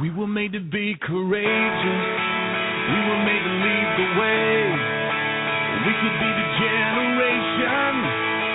[0.00, 2.06] We were made to be courageous.
[2.88, 4.48] We were made to lead the way.
[5.84, 7.92] We could be the generation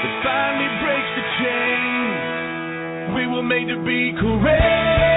[0.01, 3.13] that finally breaks the chain.
[3.13, 5.14] We were made to be courageous.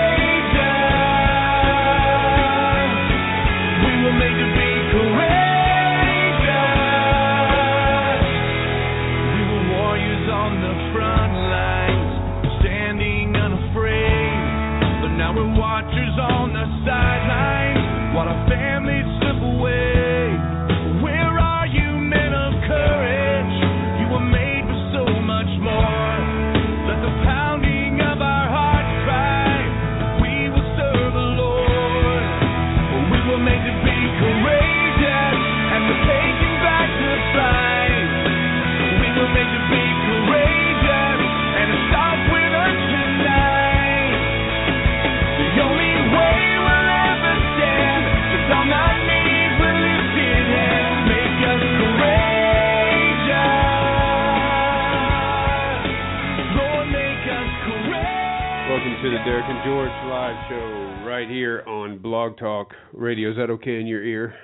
[59.48, 63.30] And George live show right here on Blog Talk Radio.
[63.30, 64.34] Is that okay in your ear?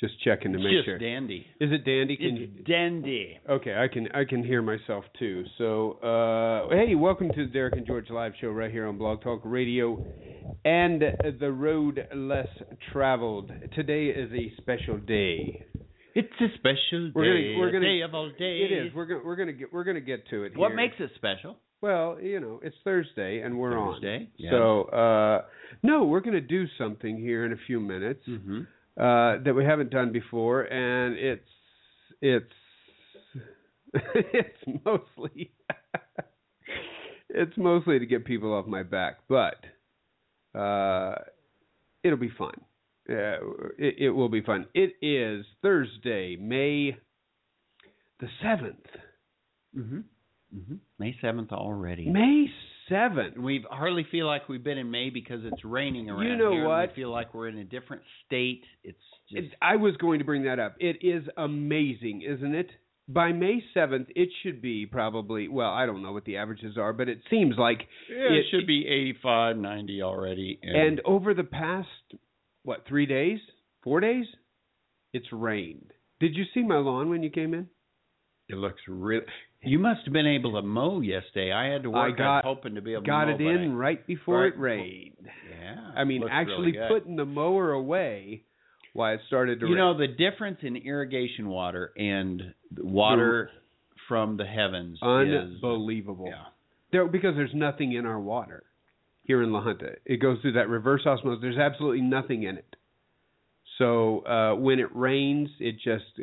[0.00, 0.98] Just checking to make Just sure.
[0.98, 1.44] dandy.
[1.60, 2.16] Is it dandy?
[2.16, 2.64] Can It's you?
[2.64, 3.36] dandy.
[3.48, 5.44] Okay, I can I can hear myself too.
[5.58, 9.22] So, uh, hey, welcome to the Derek and George live show right here on Blog
[9.22, 10.04] Talk Radio
[10.64, 11.02] and
[11.40, 12.48] the road less
[12.92, 13.50] traveled.
[13.74, 15.64] Today is a special day.
[16.14, 17.56] It's a special We're gonna- day.
[17.58, 18.70] we're gonna- day of all days.
[18.70, 18.94] It is.
[18.94, 20.56] We're gonna we're gonna get we're gonna get to it.
[20.56, 20.76] what here.
[20.76, 21.56] makes it special?
[21.80, 24.28] Well, you know, it's Thursday and we're Thursday, on.
[24.36, 24.52] yes.
[24.52, 25.42] So, uh,
[25.82, 28.60] no, we're going to do something here in a few minutes Mm-hmm.
[29.00, 31.48] uh, that we haven't done before, and it's
[32.20, 32.52] it's
[33.94, 35.52] it's mostly
[37.28, 39.64] it's mostly to get people off my back, but
[40.58, 41.14] uh,
[42.02, 42.54] it'll be fun.
[43.08, 43.38] Uh,
[43.78, 44.66] it, it will be fun.
[44.74, 46.96] It is Thursday, May
[48.20, 48.84] the seventh.
[49.76, 50.00] Mm-hmm.
[50.54, 50.76] Mm-hmm.
[50.98, 52.08] May seventh already.
[52.08, 52.46] May
[52.88, 53.36] seventh.
[53.36, 56.66] We hardly feel like we've been in May because it's raining around You know here.
[56.66, 56.90] what?
[56.90, 58.64] We feel like we're in a different state.
[58.82, 58.98] It's
[59.30, 60.76] just It, I was going to bring that up.
[60.80, 62.68] It is amazing, isn't it?
[63.10, 66.92] By May 7th, it should be probably, well, I don't know what the averages are,
[66.92, 67.80] but it seems like,
[68.10, 70.58] yeah, it, it- should be 85, 90 already.
[70.62, 71.88] and over the past,
[72.64, 73.38] what, three days?
[73.82, 74.26] Four days?
[75.14, 75.90] It's rained.
[76.20, 77.68] Did you see my lawn when you came in?
[78.50, 79.24] it looks really.
[79.62, 81.52] You must have been able to mow yesterday.
[81.52, 82.16] I had to I work.
[82.18, 83.50] got- was hoping to be able Got to mow.
[83.50, 85.16] it in right before Right it rained.
[85.26, 85.90] I- yeah.
[85.96, 88.44] I mean, actually really putting the mower away
[88.92, 89.78] while it started to You rain.
[89.78, 93.50] know the difference in irrigation water and water
[94.06, 96.26] from the heavens is Unbelievable.
[96.28, 96.44] yeah.
[96.92, 98.62] There, because there's nothing in our water
[99.24, 99.96] here in La Junta.
[100.06, 101.42] It goes through that reverse osmosis.
[101.42, 102.76] There's absolutely nothing in it.
[103.76, 106.18] So uh, when it rains, it just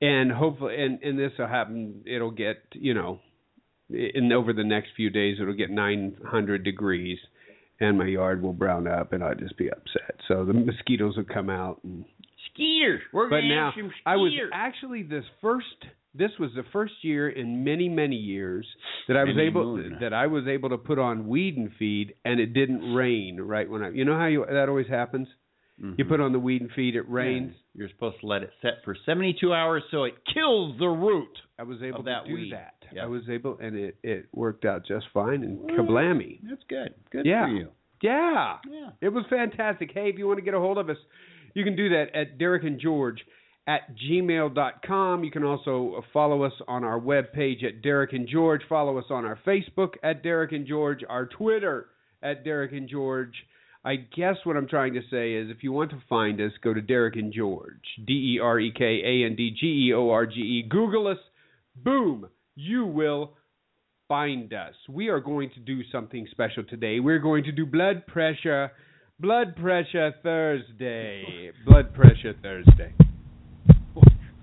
[0.00, 2.02] and hopefully and and this will happen.
[2.06, 3.20] It'll get you know,
[3.90, 7.18] in over the next few days, it'll get 900 degrees,
[7.80, 10.16] and my yard will brown up, and I'll just be upset.
[10.28, 12.04] So the mosquitoes will come out and
[12.52, 13.02] Skeeters.
[13.12, 15.66] We're but gonna now have some I was actually this first.
[16.14, 18.66] This was the first year in many many years
[19.08, 19.98] that I was Many able moon.
[20.00, 23.68] that I was able to put on weed and feed, and it didn't rain right
[23.68, 23.90] when I.
[23.90, 25.28] You know how you, that always happens.
[25.78, 26.08] You Mhm.
[26.08, 27.52] put on the weed and feed, it rains.
[27.52, 27.80] Yeah.
[27.80, 31.38] You're supposed to let it set for 72 hours so it kills the root.
[31.58, 32.52] I was able to do weed.
[32.52, 32.74] that.
[32.92, 33.02] Yeah.
[33.04, 35.42] I was able, and it it worked out just fine.
[35.44, 36.40] And kablammy!
[36.48, 36.94] That's good.
[37.10, 37.46] Good Yeah.
[37.46, 37.68] for you.
[38.02, 38.90] Yeah, Yeah.
[39.00, 39.90] it was fantastic.
[39.92, 40.98] Hey, if you want to get a hold of us,
[41.54, 43.26] you can do that at Derek and George
[43.66, 45.24] at gmail.com.
[45.24, 48.62] You can also follow us on our webpage at Derek and George.
[48.64, 51.88] Follow us on our Facebook at Derek and George, our Twitter
[52.22, 53.46] at Derek and George.
[53.86, 56.74] I guess what I'm trying to say is if you want to find us, go
[56.74, 57.84] to Derek and George.
[58.04, 60.66] D E R E K A N D G E O R G E.
[60.68, 61.18] Google us.
[61.76, 62.26] Boom.
[62.56, 63.34] You will
[64.08, 64.74] find us.
[64.88, 66.98] We are going to do something special today.
[66.98, 68.72] We're going to do blood pressure.
[69.20, 71.52] Blood pressure Thursday.
[71.64, 72.92] Blood pressure Thursday.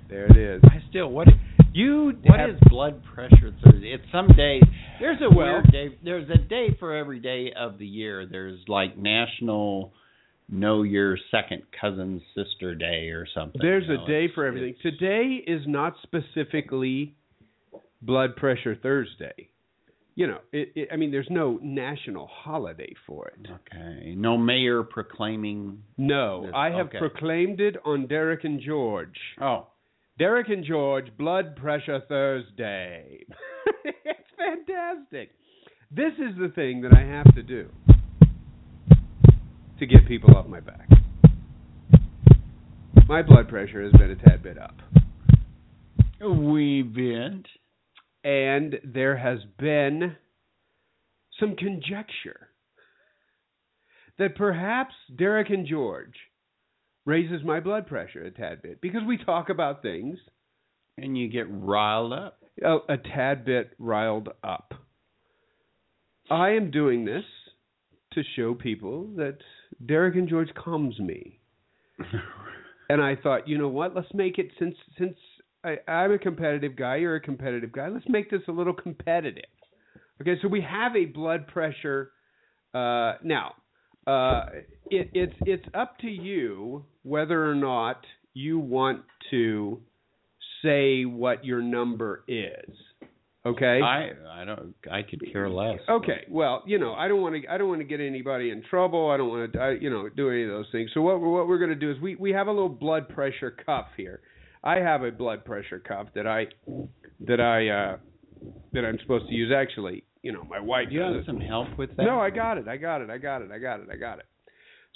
[0.10, 0.62] There it is.
[0.64, 1.28] I still what
[1.74, 3.92] You what have- is blood pressure Thursday?
[3.94, 4.64] It's some days.
[5.00, 5.96] There's a Well- weird day.
[6.04, 8.26] There's a day for every day of the year.
[8.26, 9.94] There's like National
[10.50, 13.60] Know Your Second Cousin Sister Day or something.
[13.62, 14.76] There's you a day for everything.
[14.82, 17.14] Today is not specifically
[18.02, 19.50] blood pressure Thursday.
[20.16, 23.48] You know, it, it, I mean, there's no national holiday for it.
[23.50, 24.14] Okay.
[24.16, 25.82] No mayor proclaiming.
[25.98, 27.00] No, Yes, I have okay.
[27.00, 29.18] proclaimed it on Derek and George.
[29.42, 29.68] Oh.
[30.20, 33.26] Derek and George, Blood Pressure Thursday.
[33.84, 35.32] it's fantastic.
[35.90, 37.68] This is the thing that I have to do.
[39.80, 40.88] to get people off my back.
[43.08, 44.76] My blood pressure has been a tad bit up.
[46.22, 47.44] We been.
[48.24, 50.16] And there has been
[51.40, 52.50] some conjecture
[54.20, 56.16] that perhaps Derek and George
[57.06, 60.18] raises my blood pressure a tad bit because we talk about things
[60.98, 62.40] And you get riled up.
[62.64, 64.74] a, a tad bit riled up.
[66.30, 67.26] I am doing this
[68.14, 69.38] to show people that
[69.86, 71.40] Derek and George calms me.
[72.90, 73.96] And I thought, you know what?
[73.96, 75.16] Let's make it since since
[75.64, 77.88] I, I'm a competitive guy, you're a competitive guy.
[77.88, 79.46] Let's make this a little competitive.
[80.22, 82.12] Okay, so we have a blood pressure.
[82.74, 83.54] Uh, now,
[84.08, 84.46] uh,
[84.90, 89.02] it, it's it's up to you whether or not you want
[89.32, 89.80] to
[90.64, 92.76] say what your number is.
[93.46, 93.82] Okay.
[93.84, 94.12] I
[94.42, 95.80] I don't I could care less.
[95.90, 96.26] Okay.
[96.30, 97.48] Well, you know, I don't want to.
[97.50, 99.10] I don't want to get anybody in trouble.
[99.10, 100.92] I don't want to, I, you know, do any of those things.
[100.94, 103.10] So what we're, what we're going to do is we we have a little blood
[103.10, 104.22] pressure cuff here.
[104.64, 106.46] I have a blood pressure cuff that I
[107.28, 107.98] that I uh
[108.72, 109.52] that I'm supposed to use.
[109.54, 112.04] Actually, you know, my wife Do you have some help with that?
[112.04, 112.68] No, I got it.
[112.68, 113.10] I got it.
[113.10, 113.52] I got it.
[113.52, 113.88] I got it.
[113.92, 114.26] I got it.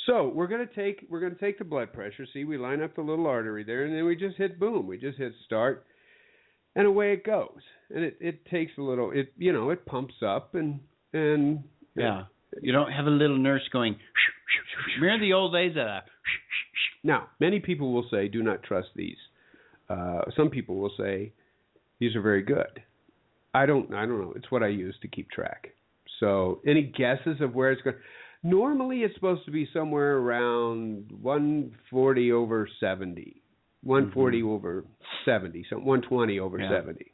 [0.06, 2.26] So we're gonna take we're gonna take the blood pressure.
[2.34, 4.88] See, we line up the little artery there, and then we just hit boom.
[4.88, 5.86] We just hit start,
[6.76, 7.60] and away it goes.
[7.94, 9.12] And it it takes a little.
[9.12, 10.80] It you know it pumps up and
[11.14, 11.64] and
[11.96, 12.24] Yeah.
[12.62, 13.98] You don't have a little nurse going.
[15.02, 16.04] Remember the old days of
[17.04, 19.18] Now, many people will say, do not trust these.
[19.90, 21.34] Uh, some people will say,
[22.00, 22.82] these are very good.
[23.58, 23.94] I don't.
[23.94, 24.34] I don't know.
[24.36, 25.70] It's what I use to keep track.
[26.20, 27.96] So, any guesses of where it's going?
[28.44, 33.90] Normally, it's supposed to be somewhere around 140 over 70, mm-hmm.
[33.90, 34.86] 140 over
[35.26, 36.70] 70, so 120 over Yeah.
[36.70, 37.12] 70.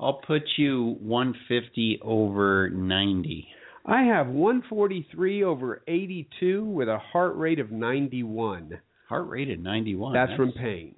[0.00, 3.48] I'll put you 150 over 90.
[3.84, 8.78] I have 143 over 82 with a heart rate of 91.
[9.08, 10.12] Heart rate at 91.
[10.12, 10.94] That's, from pain.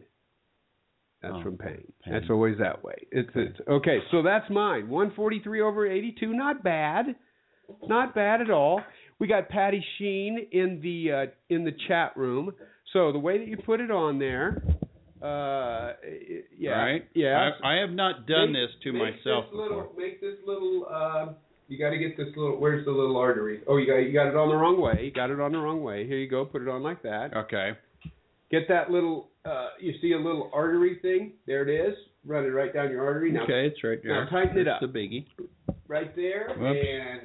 [1.22, 1.93] That's Oh, from pain.
[2.05, 2.12] pain.
[2.14, 2.94] That's always that way.
[3.12, 3.99] It's, it's okay.
[4.11, 4.88] So that's mine.
[4.88, 6.32] 143 over 82.
[6.32, 7.14] Not bad.
[7.87, 8.81] Not bad at all.
[9.19, 12.52] We got Patty Sheen in the uh, in the chat room.
[12.94, 14.62] So the way that you put it on there,
[15.22, 15.93] uh,
[16.58, 17.08] yeah, Right?
[17.14, 17.50] yeah.
[17.62, 19.90] I, I have not done Make- this to myself this little, before.
[19.99, 20.87] Make this little.
[20.90, 21.32] Uh,
[21.69, 22.58] you got to get this little.
[22.58, 23.61] Where's the little artery?
[23.69, 25.02] Oh, you got you got it on the wrong way.
[25.05, 26.06] You got it on the wrong way.
[26.06, 26.44] Here you go.
[26.46, 27.37] Put it on like that.
[27.37, 27.72] Okay.
[28.50, 29.29] Get that little.
[29.44, 31.32] Uh, you see a little artery thing?
[31.47, 31.94] There it is.
[32.26, 33.32] Run it right down your artery.
[33.32, 34.25] Now, Okay, it's right there.
[34.25, 34.93] now tighten it That's up.
[34.93, 35.26] the biggie.
[35.88, 36.79] right there, Whoops.
[36.87, 37.20] and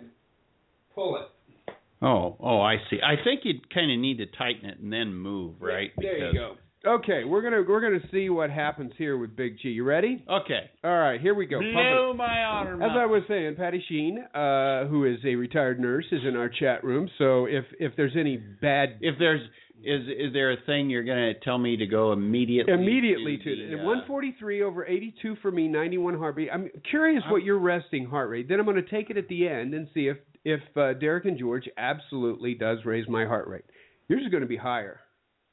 [0.93, 1.75] pull it.
[2.01, 2.99] Oh, oh, I see.
[3.01, 5.91] I think you kind of need to tighten it and then move, right?
[5.97, 6.55] There you go.
[6.85, 9.69] Okay, we're gonna we're gonna see what happens here with Big G.
[9.69, 10.23] You ready?
[10.29, 10.69] Okay.
[10.83, 11.57] All right, here we go.
[11.59, 11.73] Pump.
[11.73, 12.91] Blow my arm As.
[12.95, 16.83] I was saying, Patty Sheen, uh, who is a retired nurse, is in our chat
[16.83, 17.09] room.
[17.17, 19.41] So if if there's any bad If there's
[19.85, 23.55] is is there a thing you're going to tell me to go immediately immediately to
[23.55, 26.49] the, the, uh, 143 over 82 for me, 91 heartbeat.
[26.51, 28.49] I'm curious what your resting heart rate.
[28.49, 31.25] Then I'm going to take it at the end and see if if uh, Derek
[31.25, 33.65] and George absolutely does raise my heart rate.
[34.07, 34.99] Yours is going to be higher.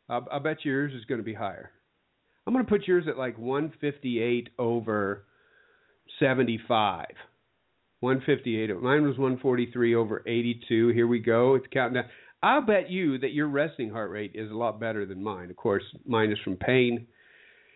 [0.09, 1.71] I'll, I'll bet yours is going to be higher.
[2.47, 5.25] I'm going to put yours at like 158 over
[6.19, 7.07] 75.
[8.01, 8.83] 158.
[8.83, 10.89] Mine was 143 over 82.
[10.89, 11.55] Here we go.
[11.55, 12.11] It's counting down.
[12.43, 15.51] I'll bet you that your resting heart rate is a lot better than mine.
[15.51, 17.07] Of course, mine is from pain.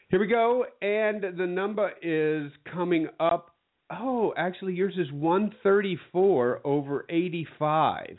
[0.08, 0.64] Here we go.
[0.82, 3.54] And the number is coming up.
[3.90, 8.16] Oh, actually, yours is 134 over 85.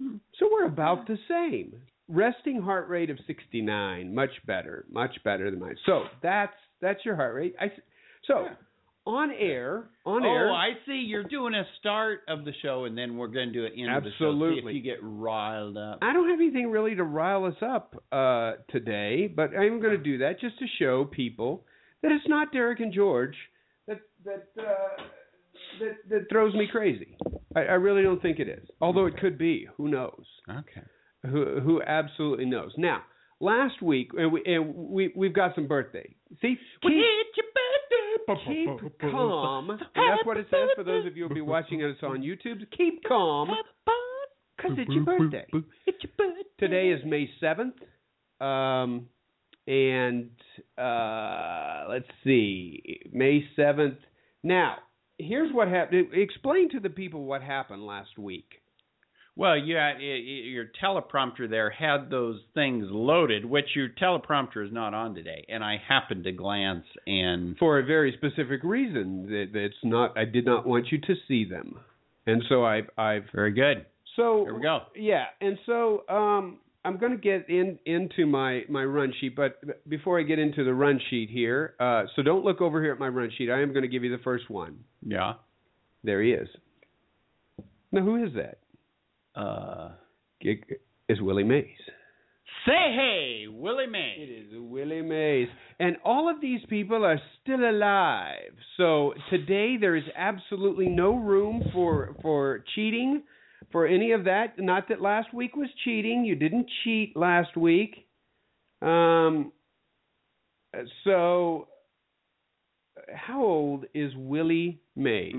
[0.00, 0.16] Hmm.
[0.38, 1.74] So we're about the same.
[2.08, 5.76] Resting heart rate of 69, much better, much better than mine.
[5.84, 7.54] So that's that's your heart rate.
[7.60, 7.66] I
[8.26, 8.54] so Yeah.
[9.08, 10.52] On air, on oh, air.
[10.52, 11.02] I see.
[11.06, 13.96] You're doing a start of the show, and then we're going to do an end
[13.96, 14.26] of the show.
[14.30, 14.72] See Absolutely.
[14.72, 16.00] if you get riled up.
[16.02, 20.02] I don't have anything really to rile us up uh, today, but I'm going to
[20.02, 21.64] do that just to show people
[22.02, 23.34] that it's not Derek and George
[23.86, 25.02] that that uh,
[25.80, 27.16] that that throws me crazy.
[27.56, 29.66] I, I really don't think it is, although it could be.
[29.78, 30.24] Who knows?
[30.50, 30.86] Okay.
[31.26, 32.72] Who who absolutely knows?
[32.76, 33.02] Now,
[33.40, 36.14] last week, and we and we we've got some birthday.
[36.42, 37.47] See, keep,
[38.46, 39.70] keep calm.
[39.70, 42.60] And that's what it says for those of you who'll be watching us on YouTube.
[42.76, 43.48] Keep calm,
[44.56, 45.46] because it's your birthday.
[45.86, 46.42] It's your birthday.
[46.58, 47.74] Today is May seventh,
[48.40, 49.06] um,
[49.66, 50.30] and
[50.76, 53.98] uh, let's see, May seventh.
[54.42, 54.76] Now,
[55.18, 56.08] here's what happened.
[56.12, 58.60] Explain to the people what happened last week.
[59.38, 64.72] Well, yeah, i- i- your teleprompter there had those things loaded, which your teleprompter is
[64.72, 65.44] not on today.
[65.48, 69.30] And I happened to glance, and for a very specific reason.
[69.30, 70.18] That It's not.
[70.18, 71.78] I did not want you to see them,
[72.26, 73.86] and so I've I've very good.
[74.16, 74.82] So Here we go.
[74.96, 79.60] Yeah, and so um, I'm going to get in into my my run sheet, but
[79.88, 82.98] before I get into the run sheet here, uh, so don't look over here at
[82.98, 83.50] my run sheet.
[83.50, 84.80] I am going to give you the first one.
[85.06, 85.34] Yeah.
[86.02, 86.48] There he is.
[87.92, 88.58] Now, who is that?
[89.38, 89.90] Uh,
[90.40, 91.64] It's Willie Mays.
[92.66, 94.18] say hey, Willie Mays.
[94.18, 95.48] It is Willie Mays.
[95.78, 98.52] And all of these people are still alive.
[98.76, 103.22] So today there is absolutely no room for for cheating,
[103.70, 104.58] for any of that.
[104.58, 106.24] Not that last week was cheating.
[106.24, 107.92] You didn't cheat last week.
[108.82, 109.52] Um
[111.04, 111.68] so
[113.14, 115.34] how old is Willie Mays?
[115.34, 115.38] Uh,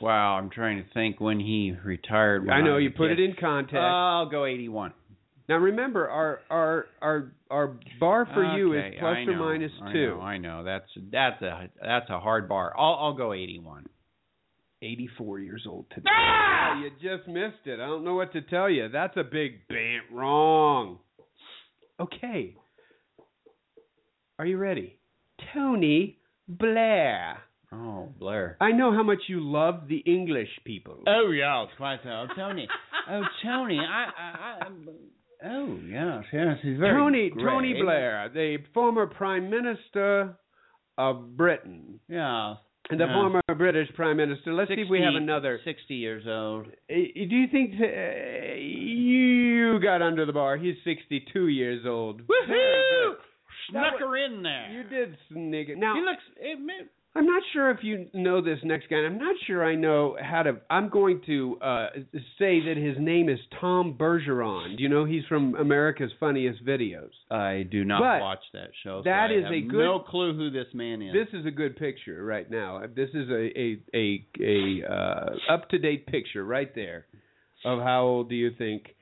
[0.00, 0.38] wow.
[0.38, 2.44] I'm trying to think when he retired.
[2.46, 3.20] when I know was you put kid.
[3.20, 3.76] it in context.
[3.76, 4.92] I'll go 81.
[5.48, 9.72] now remember our our our our bar for you is plus I or know, minus
[9.82, 10.06] I 2.
[10.10, 10.64] know, I know.
[10.64, 12.74] That's that's a that's a hard bar.
[12.78, 13.86] I'll I'll go 81.
[14.80, 16.08] 84 years old today.
[16.08, 16.80] Ah!
[16.80, 17.80] You just missed it.
[17.80, 18.88] I don't know what to tell you.
[18.88, 20.98] That's a big bant wrong.
[21.98, 22.54] Okay.
[24.38, 24.98] Are you ready?
[25.52, 26.18] Tony
[26.48, 27.38] Blair.
[27.72, 28.56] Oh, Blair.
[28.60, 31.02] I know how much you love the English people.
[31.06, 32.08] Oh yeah, quite so.
[32.08, 32.66] Oh, Tony.
[33.10, 34.68] oh Tony, I, I, I
[35.50, 37.44] oh yes, yes, he's very Tony great.
[37.44, 40.36] Tony Blair, the former Prime Minister
[40.96, 42.00] of Britain.
[42.08, 42.54] Yeah.
[42.90, 43.12] And the Yeah.
[43.20, 44.54] former British Prime Minister.
[44.54, 45.60] Let's see if we have another.
[45.62, 46.68] 60 years old.
[46.68, 50.56] Uh, Do you think uh, you got under the bar?
[50.56, 52.22] He's 62 years old.
[52.26, 53.12] Woohoo!
[53.72, 54.70] That Snuck her in there.
[54.70, 55.78] You did sneak it.
[55.78, 56.22] Now, He looks.
[56.36, 58.96] It, may- I'm not sure if you know this next guy.
[58.98, 60.58] I'm not sure I know how to.
[60.70, 61.86] I'm going to uh,
[62.38, 64.76] say that his name is Tom Bergeron.
[64.76, 67.10] Do you know he's from America's Funniest Videos?
[67.30, 69.02] I do not But watch that show.
[69.04, 71.12] that so I is have a good- No clue who this man is.
[71.12, 72.82] This is a good picture right now.
[72.94, 77.06] This is a a a, a uh, up to date picture right there
[77.64, 78.94] of how old do you think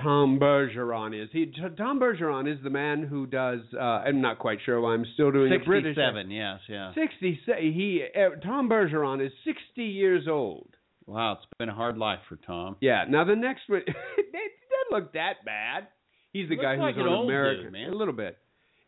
[0.00, 1.28] Tom Bergeron is?
[1.32, 3.60] He Tom Bergeron is the man who does.
[3.74, 5.96] Uh, I'm not quite sure why I'm still doing a British.
[5.96, 6.30] Sixty-seven.
[6.30, 6.60] Yes.
[6.68, 6.92] Yeah.
[6.94, 7.38] Sixty.
[7.60, 10.68] He uh, Tom Bergeron is sixty years old.
[11.06, 12.76] Wow, it's been a hard life for Tom.
[12.80, 13.04] Yeah.
[13.08, 15.88] Now the next one, it doesn't look that bad.
[16.32, 17.90] He's the guy who's an on American dude, man.
[17.90, 18.38] a little bit.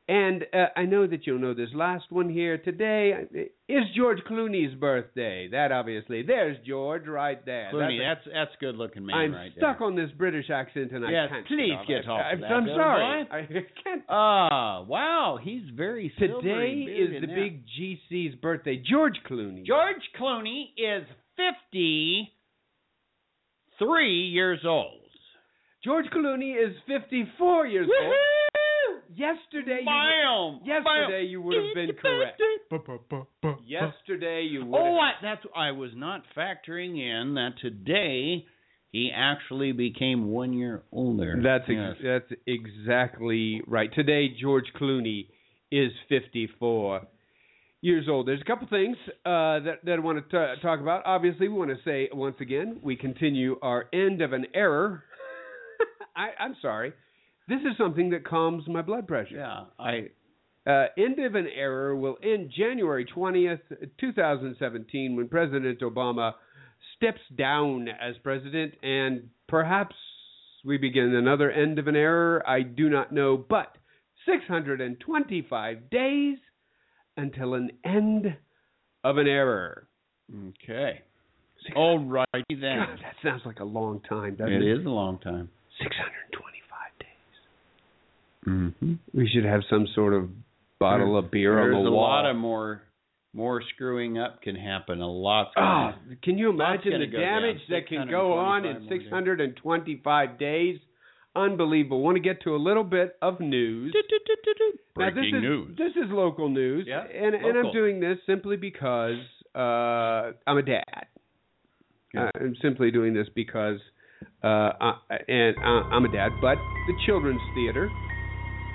[0.06, 3.14] And uh, I know that you'll know this last one here today
[3.70, 5.48] is George Clooney's birthday.
[5.50, 7.70] That obviously, there's George right there.
[7.72, 9.86] Clooney, That's that's that's good looking a- man I'm right stuck there.
[9.86, 11.46] on this British accent, and Yes, I can't.
[11.46, 12.20] please get get off.
[12.22, 13.26] I, of that, I'm sorry.
[13.30, 13.46] I
[13.82, 14.02] can't.
[14.10, 17.34] Ah, wow, he's very Today is the now.
[17.34, 18.76] big GC's birthday.
[18.86, 19.64] George Clooney.
[19.64, 21.06] George Clooney is
[21.38, 22.28] fifty-three
[24.28, 25.00] years old.
[25.82, 28.14] George Clooney is 54 years old.
[29.14, 29.18] Woohoo!
[29.18, 30.60] Yesterday, you Bam!
[30.64, 31.30] yesterday Bam.
[31.30, 32.40] you would have been correct.
[33.66, 34.78] Yesterday you would.
[34.78, 38.46] Oh, have, I, that's I was not factoring in that today
[38.90, 41.40] he actually became one year older.
[41.42, 41.96] That's yes.
[42.02, 43.92] that's exactly right.
[43.92, 45.26] Today George Clooney
[45.72, 47.02] is 54
[47.80, 48.28] years old.
[48.28, 51.02] There's a couple things uh, that that I want to t- talk about.
[51.06, 55.02] Obviously, we want to say once again we continue our end of an error.
[56.16, 56.92] I, I'm sorry.
[57.48, 59.36] This is something that calms my blood pressure.
[59.36, 59.64] yeah.
[59.78, 60.10] I
[60.66, 63.60] Uh, end of an error will end January 20th,
[64.00, 66.32] 2017, when President Obama
[66.96, 69.94] steps down as president, and perhaps
[70.64, 72.42] we begin another end of an error.
[72.48, 73.76] I do not know, but
[74.24, 76.38] 625 days
[77.16, 78.34] until an end
[79.04, 79.86] of an error.
[80.48, 81.02] okay.
[81.76, 82.78] All righty then.
[82.78, 84.80] God, that sounds like a long time, doesn't It it?
[84.80, 85.48] is a long time.
[85.82, 86.53] 625 days.
[88.46, 88.94] Mm-hmm.
[89.12, 90.28] We should have some sort of
[90.78, 92.06] bottle of beer There's on the wall.
[92.06, 92.82] There's a lot of more
[93.34, 95.00] more screwing up can happen.
[95.00, 95.50] A lot.
[95.56, 95.90] Oh,
[96.22, 100.78] can you imagine the damage that can go on in 625 days?
[101.36, 102.00] Unbelievable.
[102.00, 103.92] Want to get to a little bit of news.
[104.96, 105.76] Now, this Breaking is, news.
[105.76, 109.18] This is local news, Yeah, and and I'm doing this simply because
[109.54, 111.06] uh, I'm a dad.
[112.12, 112.26] Yeah.
[112.26, 113.80] Uh, I'm simply doing this because
[114.44, 114.94] uh, I,
[115.26, 116.30] and uh, I'm a dad.
[116.40, 117.90] But the Children's Theater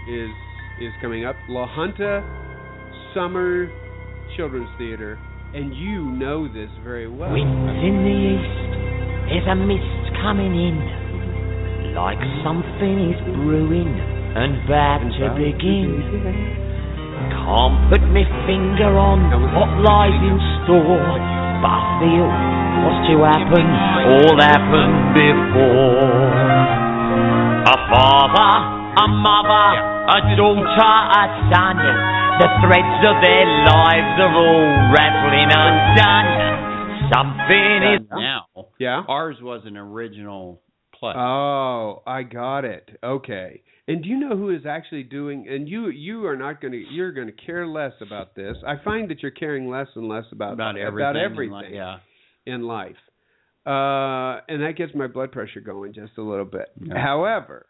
[0.10, 0.34] is
[0.82, 1.36] is coming up.
[1.48, 2.24] La Junta
[3.13, 3.70] Summer
[4.36, 5.20] Children's Theater,
[5.54, 7.32] and you know this very well.
[7.32, 8.70] Winds in the east,
[9.30, 16.06] there's a mist coming in, like something is brewing and about to begin.
[17.34, 19.25] Can't put my finger on
[19.58, 21.18] what lies in store,
[21.62, 22.30] but I feel
[22.86, 23.66] what's to happen,
[24.06, 26.30] all happened before.
[27.68, 29.68] A father, mother,
[30.12, 31.77] a daughter, a son.
[32.39, 37.12] The threads of their lives are all rattling undone.
[37.13, 38.68] Something is now.
[38.79, 39.03] Yeah.
[39.08, 40.62] Ours was an original
[41.00, 41.13] play.
[41.15, 42.89] Oh, I got it.
[43.03, 43.63] Okay.
[43.88, 45.48] And do you know who is actually doing?
[45.50, 48.56] And you you are not going to you're going to care less about this.
[48.65, 51.10] I find that you're caring less and less about about everything.
[51.10, 51.98] About in everything li- yeah.
[52.46, 52.96] in life.
[53.65, 56.70] Uh, and that gets my blood pressure going just a little bit.
[56.82, 57.03] Yeah.
[57.03, 57.65] However,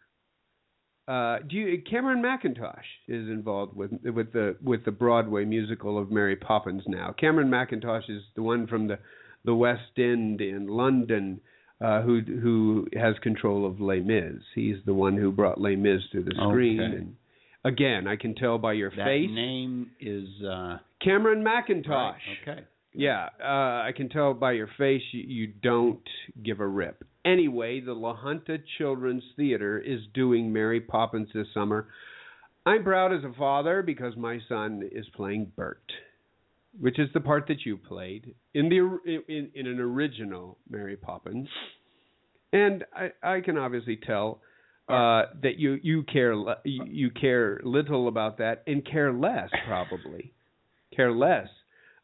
[1.09, 6.11] uh, do you, Cameron Mackintosh is involved with with the with the Broadway musical of
[6.11, 7.13] Mary Poppins now.
[7.19, 8.99] Cameron Mackintosh is the one from the
[9.45, 11.41] the West End in London
[11.81, 14.41] uh, who who has control of Les Mis.
[14.53, 16.79] He's the one who brought Les Mis to the screen.
[16.81, 16.95] Okay.
[16.97, 17.15] And
[17.63, 21.87] again, I can tell by your That face, name is uh Cameron Mackintosh.
[21.87, 22.15] right,
[22.47, 22.61] Okay.
[22.93, 26.01] Yeah, uh, I can tell by your face you, you don't
[26.43, 27.03] give a rip.
[27.23, 31.87] Anyway, the La Junta Children's Theater is doing Mary Poppins this summer.
[32.65, 35.83] I'm proud as a father because my son is playing Bert,
[36.79, 41.47] which is the part that you played in the in, in an original Mary Poppins,
[42.51, 44.41] and I, I can obviously tell
[44.87, 50.33] uh, that you you care you, you care little about that and care less probably
[50.95, 51.47] care less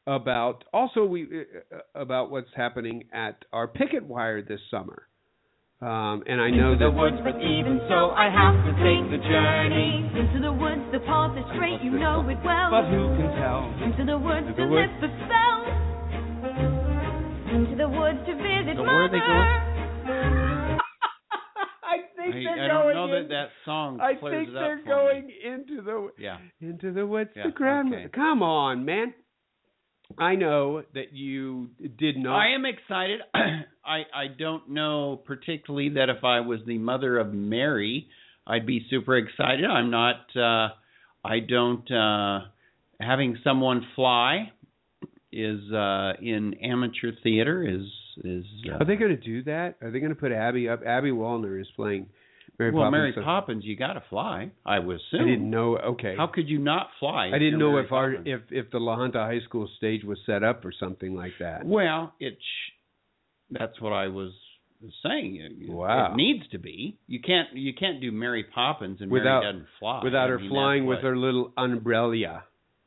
[0.07, 5.07] about also we uh, about what's happening at our Picketwire this summer.
[5.81, 9.11] Um, and I know Into the that woods, but even so, I have to take
[9.11, 10.07] the journey.
[10.15, 12.71] Into the woods, the path is straight, you know it well.
[12.71, 13.67] but who can tell?
[13.83, 14.87] Into the woods Into to woods.
[14.87, 15.57] lift the spell.
[17.53, 20.79] Into the woods to visit So where are they mother.
[21.83, 24.53] I think I, they're I don't going know in- that that song I think it
[24.53, 25.33] they're for going me.
[25.43, 26.37] into the Yeah.
[26.61, 27.97] into the woods Yeah, to grandma.
[27.97, 28.07] okay.
[28.13, 29.13] Come on, man.
[30.17, 32.35] I know that you did not.
[32.35, 33.21] I am excited.
[33.33, 38.07] I I don't know particularly that if I was the mother of Mary,
[38.47, 39.65] I'd be super excited.
[39.65, 40.15] I'm not.
[40.35, 40.69] uh
[41.23, 41.89] I don't.
[41.91, 42.45] uh
[43.01, 44.51] Having someone fly
[45.31, 47.85] is uh in amateur theater is
[48.23, 48.45] is.
[48.69, 49.75] Uh, Are they going to do that?
[49.81, 50.81] Are they going to put Abby up?
[50.85, 52.07] Abby Wallner is playing
[52.57, 53.15] Mary well, Poppins.
[53.15, 54.51] Mary Poppins, you got to fly.
[54.65, 55.01] I was.
[55.13, 55.77] I didn't know.
[55.77, 56.15] Okay.
[56.17, 57.31] How could you not fly?
[57.33, 60.17] I didn't know Mary if our if if the La Junta High School stage was
[60.25, 61.65] set up or something like that.
[61.65, 62.37] Well, it's
[63.51, 64.31] that's what I was
[65.03, 65.35] saying.
[65.37, 66.13] It- Wow.
[66.13, 66.97] It needs to be.
[67.07, 67.53] You can't.
[67.53, 70.01] You can't do Mary Poppins and Without- Mary doesn't fly.
[70.03, 72.43] Without I her mean, flying with her little umbrella.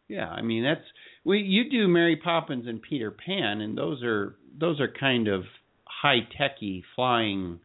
[0.09, 0.85] Yeah, I mean that's.
[1.25, 5.45] Well, you do Mary Poppins and Peter Pan, and those are those are kind of
[5.85, 7.61] high techy flying.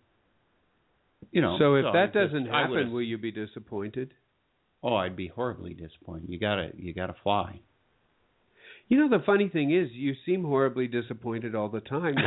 [1.33, 1.57] You know.
[1.59, 4.13] so if that doesn't I would- happen, will you be disappointed?
[4.85, 6.29] oh, I'd be horribly disappointed.
[6.29, 7.59] You gotta you gotta fly.
[8.89, 12.15] You know the funny thing is, you seem horribly disappointed all the time.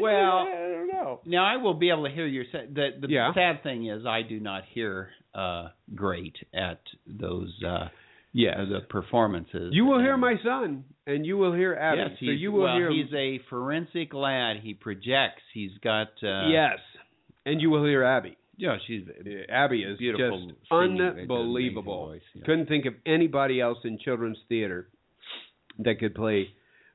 [0.00, 1.20] Well, I don't know.
[1.26, 3.34] Now I will be able to hear your sa- the the Yeah.
[3.34, 7.88] sad thing is I do not hear uh great at those uh
[8.32, 9.70] Yes, uh, the performances.
[9.72, 11.98] you will hear my son, and you will hear Abby.
[11.98, 12.90] Yes, so he's, you will well, hear.
[12.90, 14.58] he's a forensic lad.
[14.62, 15.42] He projects.
[15.52, 16.78] He's got uh yes,
[17.44, 18.36] and you will hear Abby.
[18.56, 19.02] Yeah, she's
[19.48, 22.06] Abby is beautiful just unbelievable.
[22.06, 22.42] voice, yeah.
[22.44, 24.88] Couldn't think of anybody else in children's theater
[25.78, 26.48] that could play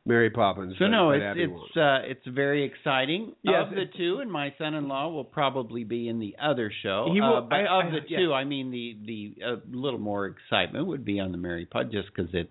[0.07, 0.75] Mary Poppins.
[0.77, 3.33] So no, it's it's uh, it's very exciting.
[3.41, 7.09] Yes, of the two, and my son-in-law will probably be in the other show.
[7.11, 8.19] He will- uh, but I- of I- the yeah.
[8.19, 11.91] two, I mean the the uh, little more excitement would be on the Mary Pod,
[11.91, 12.49] just because it's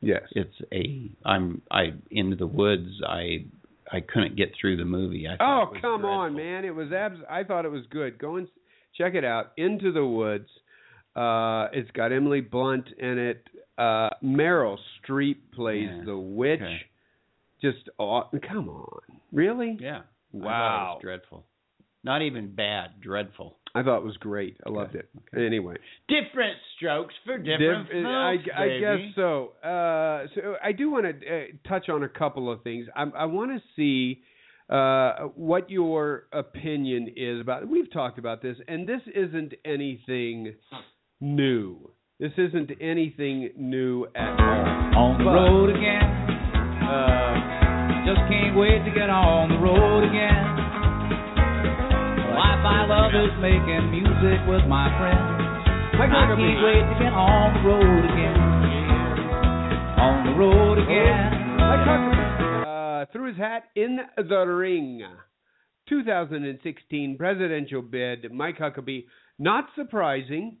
[0.00, 0.22] yes.
[0.32, 2.88] it's a I'm I into the woods.
[3.06, 3.44] I
[3.92, 5.26] I couldn't get through the movie.
[5.28, 6.64] I Oh come on, man!
[6.64, 7.18] It was abs.
[7.28, 8.18] I thought it was good.
[8.18, 8.48] Go and
[8.96, 9.52] check it out.
[9.58, 10.48] Into the Woods.
[11.14, 13.44] Uh, it's got Emily Blunt in it.
[13.80, 16.04] Uh, Meryl Streep plays Yeah.
[16.04, 16.60] the witch.
[16.60, 16.80] Okay.
[17.62, 19.00] Just aw- come on,
[19.32, 19.76] really?
[19.80, 20.00] Yeah.
[20.00, 20.98] I Wow.
[21.00, 21.46] dreadful.
[22.04, 23.56] Not even bad, dreadful.
[23.74, 24.56] I thought it was great.
[24.66, 25.08] I loved it.
[25.34, 25.46] okay.
[25.46, 25.76] Anyway.
[26.08, 28.80] Different strokes for different Diff- I, folks, I baby.
[28.80, 29.48] guess so.
[29.62, 32.86] Uh, so I do want to uh, touch on a couple of things.
[32.96, 34.22] I, I want to see
[34.68, 37.68] uh, what your opinion is about.
[37.68, 40.54] We've talked about this, and this isn't anything
[41.20, 41.89] new.
[42.20, 44.68] This isn't anything new at all.
[44.92, 46.04] On the But- road again.
[46.84, 50.44] Uh, Just can't wait to get on the road again.
[52.20, 55.96] The life I love is making music with my friends.
[55.96, 58.40] Mike I can't wait to get on the road again.
[60.00, 61.56] On the road again.
[61.56, 65.02] Mike Huckabee, uh, threw his hat in the ring.
[65.88, 68.30] 2016 presidential bid.
[68.32, 69.06] Mike Huckabee,
[69.38, 70.58] not surprising.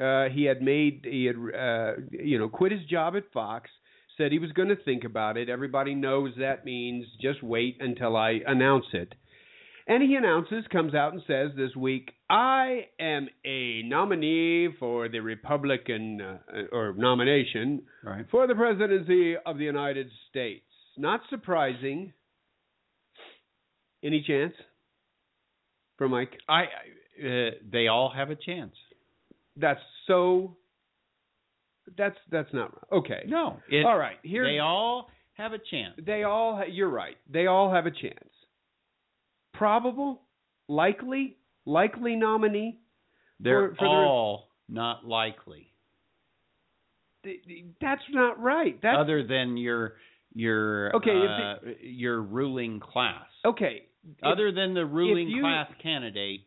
[0.00, 3.70] Uh, he had made he had uh, you know quit his job at Fox.
[4.16, 5.48] Said he was going to think about it.
[5.48, 9.12] Everybody knows that means just wait until I announce it.
[9.88, 15.18] And he announces, comes out and says this week, I am a nominee for the
[15.20, 16.38] Republican uh,
[16.72, 18.24] or nomination Right.
[18.30, 20.64] for the presidency of the United States.
[20.96, 22.12] Not surprising.
[24.02, 24.54] Any chance
[25.98, 26.32] for Mike?
[26.48, 26.66] I, I
[27.26, 28.74] uh, they all have a chance.
[29.56, 30.56] That's so.
[31.96, 32.72] That's that's not.
[32.90, 33.24] Okay.
[33.26, 34.16] No, it, all right.
[34.22, 35.94] Here they all have a chance.
[36.04, 36.62] They all.
[36.68, 37.16] You're right.
[37.30, 38.30] They all have a chance.
[39.52, 40.22] Probable,
[40.68, 41.36] likely,
[41.66, 42.80] likely nominee.
[43.38, 45.70] They're For- for the- all not likely,
[47.22, 48.80] Th- th- That's not right.
[48.82, 49.94] That's other than your
[50.34, 53.26] your Okay, if uh, your ruling class.
[53.44, 53.86] okay.
[54.04, 56.46] If- other than the ruling you- class candidate,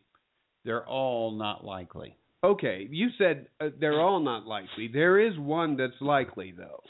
[0.64, 2.16] they're all not likely.
[2.44, 4.88] Okay, you said uh, they're all not likely.
[4.92, 6.82] There is one that's likely though.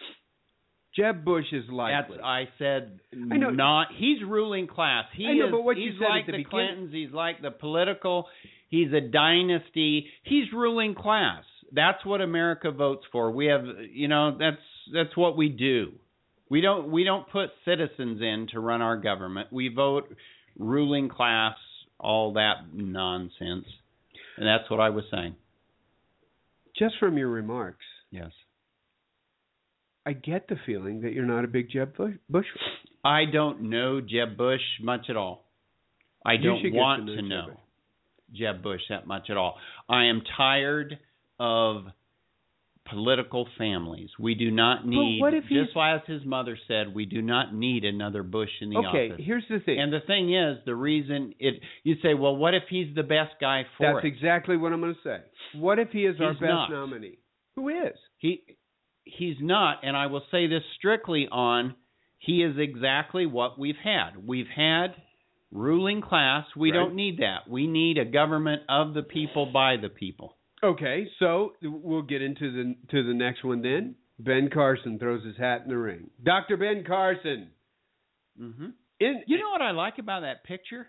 [0.95, 2.17] Jeb Bush is likely.
[2.17, 3.51] That's I said I know.
[3.51, 3.89] not.
[3.97, 5.05] He's ruling class.
[5.17, 5.51] He I know, is.
[5.53, 6.93] but what you he's said at like the the beginning- Clintons.
[6.93, 8.27] He's like the political.
[8.69, 10.07] He's a dynasty.
[10.25, 11.45] He's ruling class.
[11.73, 13.31] That's what America votes for.
[13.31, 14.61] We have, you know, that's
[14.93, 15.93] that's what we do.
[16.51, 19.49] We don't we don't put citizens in to run our government.
[19.53, 20.15] We vote
[20.59, 21.57] ruling class,
[21.99, 23.67] all that nonsense.
[24.39, 25.35] And that's what I was saying.
[26.79, 28.31] Just from your remarks, Yes.
[30.07, 32.15] I get the feeling that you're not a big Jeb Bush.
[32.31, 32.47] Bush
[33.05, 35.45] I don't know Jeb Bush much at all.
[36.25, 37.61] I You don't want to know Jeb Bush.
[38.33, 39.57] Jeb Bush that much at all.
[39.89, 40.99] I am tired
[41.39, 41.85] of
[42.91, 44.11] political families.
[44.19, 47.55] We do not need what if he's- just as his mother said, we do not
[47.55, 49.25] need another Bush in the okay, office.
[49.25, 49.79] here's the thing.
[49.81, 53.35] And the thing is, the reason it you say, well, what if he's the best
[53.41, 54.09] guy for That's it?
[54.09, 55.19] exactly what I'm going to say.
[55.55, 56.71] What if he is our best not.
[56.71, 57.19] nominee?
[57.57, 57.97] Who is?
[58.19, 58.43] He
[59.05, 61.75] he's not, and I will say this strictly on
[62.19, 64.11] he is exactly what we've had.
[64.27, 64.95] We've had
[65.51, 66.45] ruling class.
[66.57, 66.77] We Right.
[66.79, 67.49] don't need that.
[67.49, 70.37] We need a government of the people by the people.
[70.63, 73.95] Okay, so we'll get into the to the next one then.
[74.19, 76.11] Ben Carson throws his hat in the ring.
[76.25, 76.57] Dr.
[76.57, 77.51] Ben Carson.
[78.37, 78.67] hmm
[78.99, 80.87] In You know what I like about that picture?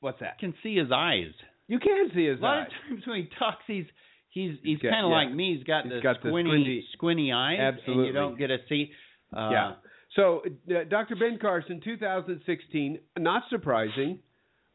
[0.00, 0.38] what's that?
[0.38, 1.32] Can see his eyes.
[1.68, 2.40] You can see his eyes.
[2.40, 2.66] a lot eyes.
[2.68, 3.84] of times when he talks, he's
[4.30, 5.16] he's he's got- kind of yeah.
[5.16, 5.54] like me.
[5.56, 8.58] He's got He's the got the squinty squinty- squinty eyes, and you don't get to
[8.68, 8.90] see.
[9.36, 9.72] Uh, Yeah.
[10.14, 11.16] So, uh, Dr.
[11.16, 14.20] Ben Carson, 2016, not surprising.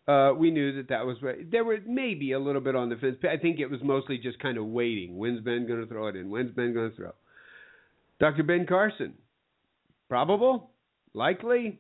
[0.08, 1.18] Uh, we knew that that was
[1.52, 3.18] there were maybe a little bit on the fence.
[3.24, 5.18] I think it was mostly just kind of waiting.
[5.18, 6.30] When's Ben going to throw it in?
[6.30, 7.12] When's Ben going to throw?
[8.20, 8.44] Dr.
[8.44, 9.14] Ben Carson,
[10.10, 10.72] probable,
[11.14, 11.80] likely,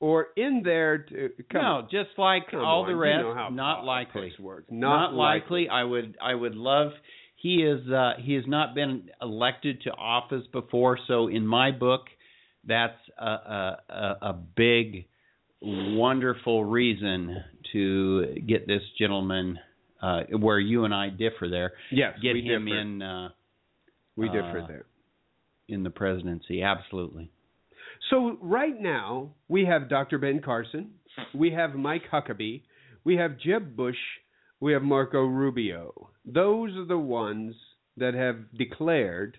[0.00, 1.88] or in there to come no, on.
[1.90, 4.32] just like Come all on, the you rest, know not likely.
[4.38, 4.66] works.
[4.70, 5.68] Not, Not, likely.
[5.68, 6.92] I would I would love
[7.36, 12.06] he is uh he has not been elected to office before, so in my book
[12.66, 15.06] that's a a a, a big
[15.62, 17.42] wonderful reason
[17.72, 19.58] to get this gentleman
[20.02, 21.72] uh where you and I differ there.
[21.90, 22.78] Yes, Get we him differ.
[22.80, 23.28] in uh
[24.16, 24.86] We uh, differ there.
[25.68, 26.62] in the presidency.
[26.62, 27.30] Absolutely.
[28.10, 30.18] So right now we have Dr.
[30.18, 30.90] Ben Carson,
[31.34, 32.62] we have Mike Huckabee,
[33.04, 33.96] we have Jeb Bush,
[34.60, 36.10] we have Marco Rubio.
[36.24, 37.54] Those are the ones
[37.96, 39.38] that have declared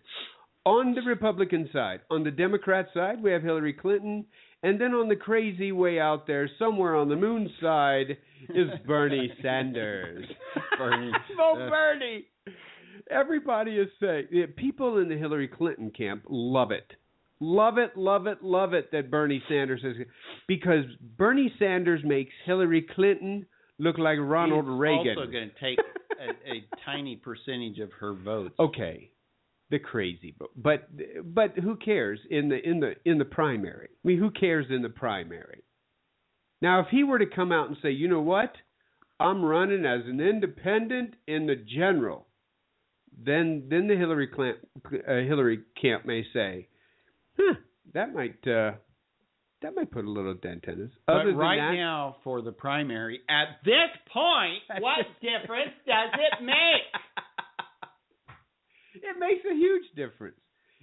[0.66, 2.02] on the Republican side.
[2.10, 4.26] On the Democrat side, we have Hillary Clinton,
[4.64, 8.18] and then on the crazy way out there, somewhere on the moon side,
[8.50, 10.26] is Bernie Sanders.
[10.78, 11.12] Bernie.
[11.40, 12.26] oh, Bernie!
[13.10, 16.92] Everybody is saying yeah, people in the Hillary Clinton camp love it.
[17.40, 19.96] Love it, love it, love it that Bernie Sanders is
[20.48, 20.86] because
[21.18, 23.46] Bernie Sanders makes Hillary Clinton
[23.78, 25.18] look like Ronald He's Reagan.
[25.18, 25.78] also going to take
[26.20, 28.56] a, a tiny percentage of her votes.
[28.60, 29.12] okay,
[29.70, 30.90] the crazy, but but
[31.24, 33.90] but who cares in the in the in the primary?
[34.04, 35.64] I mean, who cares in the primary?
[36.62, 38.54] Now, if he were to come out and say, you know what,
[39.20, 42.28] I'm running as an independent in the general,
[43.18, 46.68] then then the Hillary Clamp, uh, Hillary camp may say,
[47.38, 47.56] huh,
[47.94, 48.72] that might uh,
[49.62, 50.92] that might put a little dent in us.
[51.08, 56.44] But Other right that, now, for the primary, at this point, what difference does it
[56.44, 56.54] make?
[59.04, 60.38] it makes a huge difference.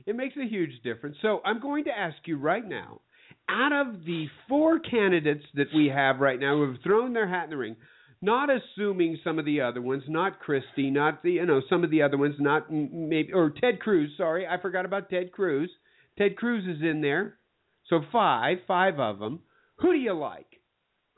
[0.07, 1.17] It makes a huge difference.
[1.23, 3.01] So I'm going to ask you right now,
[3.49, 7.45] out of the four candidates that we have right now who have thrown their hat
[7.45, 7.77] in the ring,
[8.21, 11.91] not assuming some of the other ones, not Christie, not the you know some of
[11.91, 14.11] the other ones, not m- maybe or Ted Cruz.
[14.17, 15.71] Sorry, I forgot about Ted Cruz.
[16.19, 17.39] Ted Cruz is in there.
[17.89, 19.41] So five, five of them.
[19.79, 20.47] Who do you like?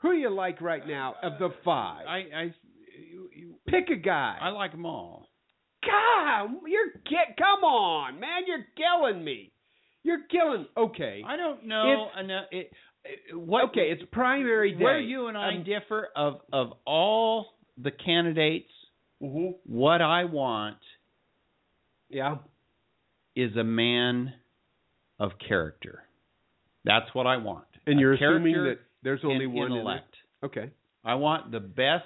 [0.01, 2.05] Who do you like right now of the five?
[2.07, 2.53] I, I,
[3.67, 4.37] Pick a guy.
[4.41, 5.26] I like them all.
[5.87, 7.37] God, you're get.
[7.37, 9.51] Come on, man, you're killing me.
[10.03, 10.67] You're killing.
[10.77, 12.45] Okay, I don't know enough.
[12.51, 12.71] It,
[13.03, 13.65] it, what?
[13.69, 14.83] okay, it's primary day.
[14.83, 18.71] Where you and I Um, differ of of all the candidates,
[19.21, 19.55] mhm.
[19.65, 20.77] what I want
[22.09, 22.37] Yeah.
[23.35, 24.33] is a man
[25.19, 26.03] of character.
[26.83, 27.65] That's what I want.
[27.85, 30.01] And A you're assuming that there's only one in.
[30.43, 30.69] Okay.
[31.03, 32.05] I want the best.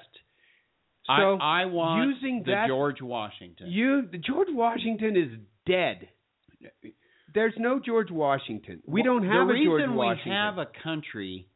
[1.08, 3.68] So I, I want using the that- George Washington.
[3.70, 6.08] You the George Washington is dead.
[7.34, 8.82] There's no George Washington.
[8.86, 9.96] We don't have a George Washington.
[9.96, 11.48] The reason we have a country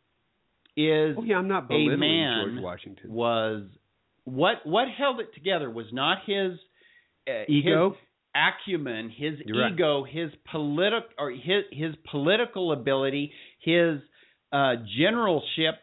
[0.77, 3.11] is oh yeah, I'm not a man George Washington.
[3.11, 3.63] was
[4.23, 6.53] what what held it together was not his
[7.27, 7.91] uh, Ego?
[7.91, 7.99] his
[8.35, 9.73] acumen, his You're right.
[9.73, 13.99] ego, his political or his his political ability, his
[14.51, 15.75] uh, generalship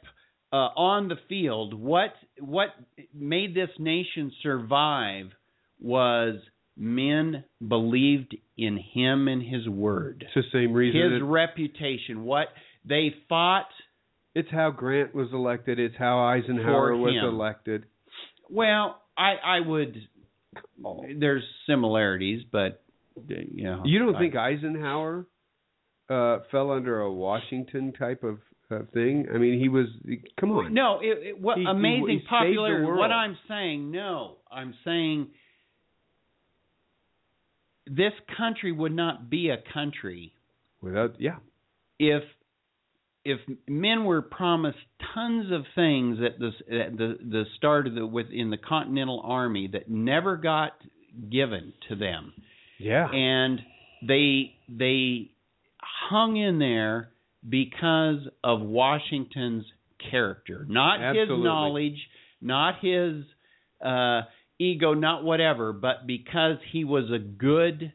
[0.52, 1.74] uh, on the field.
[1.74, 2.68] What what
[3.14, 5.26] made this nation survive
[5.80, 6.36] was
[6.76, 10.24] men believed in him and his word.
[10.26, 11.12] It's the same reason.
[11.12, 12.48] His it- reputation, what
[12.84, 13.68] they fought.
[14.34, 15.78] it's how Grant was elected.
[15.78, 17.86] It's how Eisenhower was elected.
[18.50, 19.96] Well, I I would.
[21.18, 22.82] There's similarities, but
[23.28, 23.82] you know.
[23.84, 25.26] You don't I- think Eisenhower
[26.10, 28.38] uh, fell under a Washington type of
[28.72, 29.26] uh, thing?
[29.34, 29.86] I mean, he was.
[30.40, 30.72] Come on.
[30.74, 32.98] No, it, it, what He- he- amazing he saved the popularity.
[32.98, 35.28] What I'm saying, no, I'm saying
[37.86, 40.32] this country would not be a country
[40.80, 41.36] Without, yeah.
[41.98, 42.22] if
[43.24, 44.78] if men were promised
[45.14, 49.68] tons of things at the at the the start of the within the Continental Army
[49.72, 50.72] that never got
[51.30, 52.32] given to them.
[52.78, 53.08] Yeah.
[53.12, 53.60] and
[54.08, 55.30] they they
[55.80, 57.10] hung in there
[57.48, 59.64] because of Washington's
[60.10, 61.98] character, not his knowledge,
[62.40, 63.24] not his
[63.84, 64.22] uh,
[64.58, 67.92] ego, not whatever, but because he was a good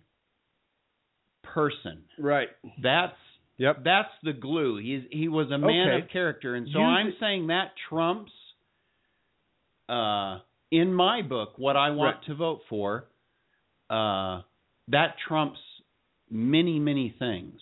[1.44, 2.04] person.
[2.20, 2.50] right.
[2.82, 3.16] That's
[3.60, 3.84] Yep.
[3.84, 4.78] that's the glue.
[4.78, 6.04] He's he was a man Okay.
[6.04, 8.32] of character, and so Use I'm it- saying that trumps,
[9.90, 12.26] uh, in my book, what I want Right.
[12.26, 13.08] to vote for.
[13.90, 14.42] Uh,
[14.90, 15.60] that trumps
[16.30, 17.60] many many things,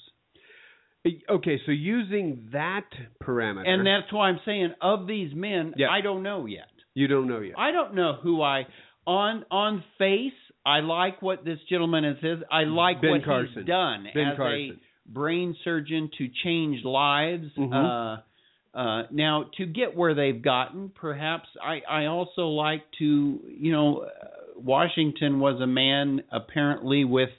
[1.30, 2.86] Okay, so using that
[3.24, 5.90] parameter, and that's why I'm saying of these men, Yeah.
[5.90, 6.70] I don't know yet.
[6.96, 7.56] you don't know yet.
[7.58, 8.66] I don't know who I
[9.06, 10.34] on on face.
[10.66, 12.44] I like what this gentleman has said.
[12.52, 13.54] I like Ben what Carson.
[13.58, 14.80] he's done Ben as Carson.
[15.08, 17.48] a brain surgeon to change lives.
[17.56, 17.72] Mhm.
[17.74, 23.72] Uh, uh, now, to get where they've gotten, perhaps I, I also like to, you
[23.72, 24.10] know, uh,
[24.58, 27.30] Washington was a man apparently with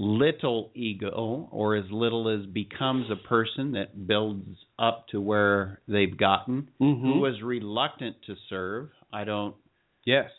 [0.00, 4.46] little ego, or as little as becomes a person that builds
[4.78, 7.02] up to where they've gotten Mhm.
[7.02, 8.90] who was reluctant to serve.
[9.12, 9.56] I don't
[10.04, 10.30] yes.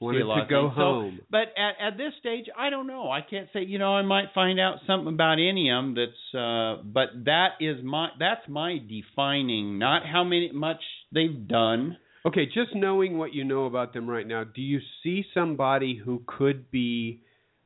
[0.00, 0.74] Wanted to go things.
[0.76, 1.20] So- home.
[1.30, 3.10] but at at this stage, I don't know.
[3.10, 3.62] I can't say.
[3.64, 5.94] You know, I might find out something about any of them.
[5.94, 6.34] That's.
[6.34, 8.10] Uh, but that is my.
[8.18, 9.78] That's my defining.
[9.78, 10.82] Not how many much
[11.12, 11.96] they've done.
[12.26, 16.22] Okay, just knowing what you know about them right now, do you see somebody who
[16.26, 17.20] could be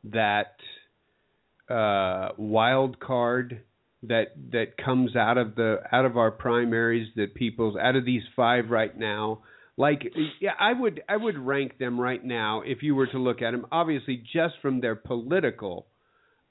[0.05, 0.57] that
[1.71, 3.63] uh, wild card
[4.05, 8.23] that that comes out of the out of our primaries that people's out of these
[8.37, 9.43] five right now?
[9.77, 10.03] Like,
[10.41, 13.53] yeah, I would I would rank them right now if you were to look at
[13.53, 13.67] them.
[13.71, 15.87] Obviously, just from their political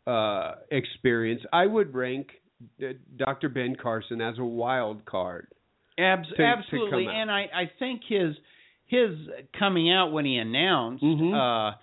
[0.06, 2.28] uh, experience, I would rank
[2.82, 3.50] uh, Dr.
[3.50, 5.48] Ben Carson as a wild card.
[6.00, 7.08] Abs- To- to absolutely.
[7.08, 7.16] out.
[7.16, 8.36] and I I think his
[8.86, 9.10] his
[9.60, 11.04] coming out when he announced.
[11.04, 11.34] Mhm.
[11.34, 11.76] uh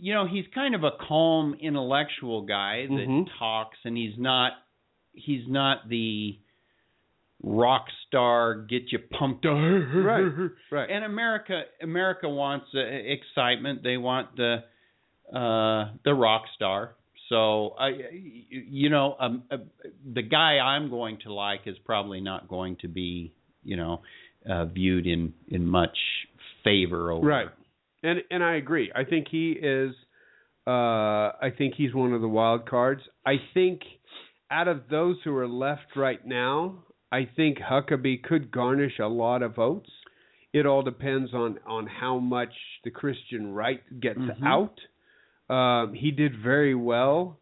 [0.00, 3.28] you know, he's kind of a calm intellectual guy that Mhm.
[3.38, 4.52] talks, and he's not
[5.14, 6.38] he's not the
[7.42, 9.56] rock star get you pumped up.
[9.56, 10.90] Right, right.
[10.90, 13.82] And America America wants uh, excitement.
[13.82, 14.64] They want the
[15.32, 16.94] uh the rock star.
[17.28, 17.88] So I
[18.50, 19.58] you know um, uh,
[20.12, 23.32] the guy I'm going to like is probably not going to be,
[23.62, 24.02] you know,
[24.48, 25.96] uh viewed in in much
[26.64, 27.48] favor over Right.
[28.02, 28.90] And and I agree.
[28.94, 29.94] I think he is
[30.66, 30.70] uh
[31.40, 33.02] I think he's one of the wild cards.
[33.26, 33.80] I think
[34.50, 39.42] out of those who are left right now, I think Huckabee could garnish a lot
[39.42, 39.90] of votes.
[40.52, 42.52] It all depends on on how much
[42.84, 44.44] the Christian right gets Mhm.
[44.46, 44.78] out.
[45.54, 47.38] Um he did very well.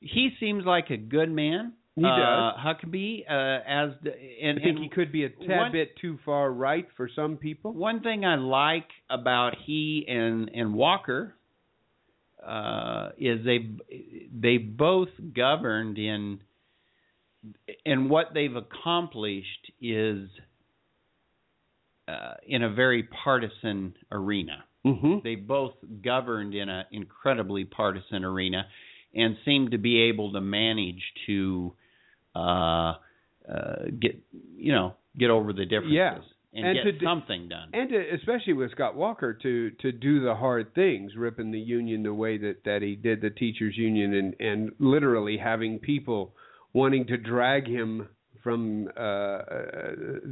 [0.00, 1.72] He seems like a good man.
[1.96, 2.52] He uh.
[2.58, 4.10] Huckabee, uh, as the
[4.42, 7.08] and, I think and he could be a tad one- bit too far right for
[7.14, 7.72] some people.
[7.72, 11.36] One thing I like about he and and Walker
[12.44, 13.70] uh, is they
[14.36, 16.40] they both governed in
[17.86, 20.28] and what they've accomplished is
[22.08, 24.64] uh, in a very partisan arena.
[24.84, 25.22] Mhm.
[25.22, 28.66] They both governed in an incredibly partisan arena
[29.14, 31.74] and seem to be able to manage to
[32.34, 32.94] uh,
[33.48, 34.18] uh, get
[34.56, 35.92] you know get over the differences.
[35.92, 36.18] Yeah.
[36.54, 37.70] and, And get to something done.
[37.72, 42.02] and to, especially with Scott Walker to to do the hard things, ripping the union
[42.02, 46.34] the way that that he did the teachers union, and and literally having people
[46.72, 48.08] wanting to drag him
[48.42, 49.40] from uh, uh,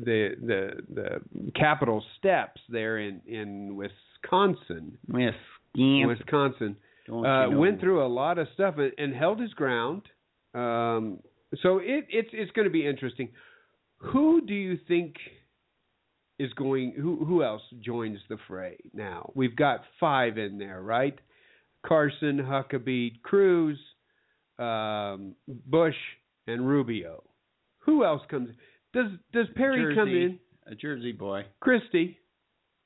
[0.04, 4.98] the the the Capitol steps there in in Wisconsin.
[5.12, 5.34] Yes,
[5.74, 6.08] scamp.
[6.08, 6.76] Wisconsin
[7.08, 10.02] uh, went through a lot of stuff and, and held his ground.
[10.54, 11.20] Um,
[11.62, 13.28] so it, it's it's going to be interesting.
[13.98, 15.16] Who do you think
[16.38, 16.94] is going?
[16.96, 19.30] Who who else joins the fray now?
[19.34, 21.18] We've got five in there, right?
[21.86, 23.78] Carson, Huckabee, Cruz,
[24.58, 25.34] um,
[25.66, 25.96] Bush,
[26.46, 27.22] and Rubio.
[27.80, 28.50] Who else comes?
[28.92, 30.38] Does does Perry Jersey, come in?
[30.66, 31.44] A Jersey boy.
[31.60, 32.18] Christie,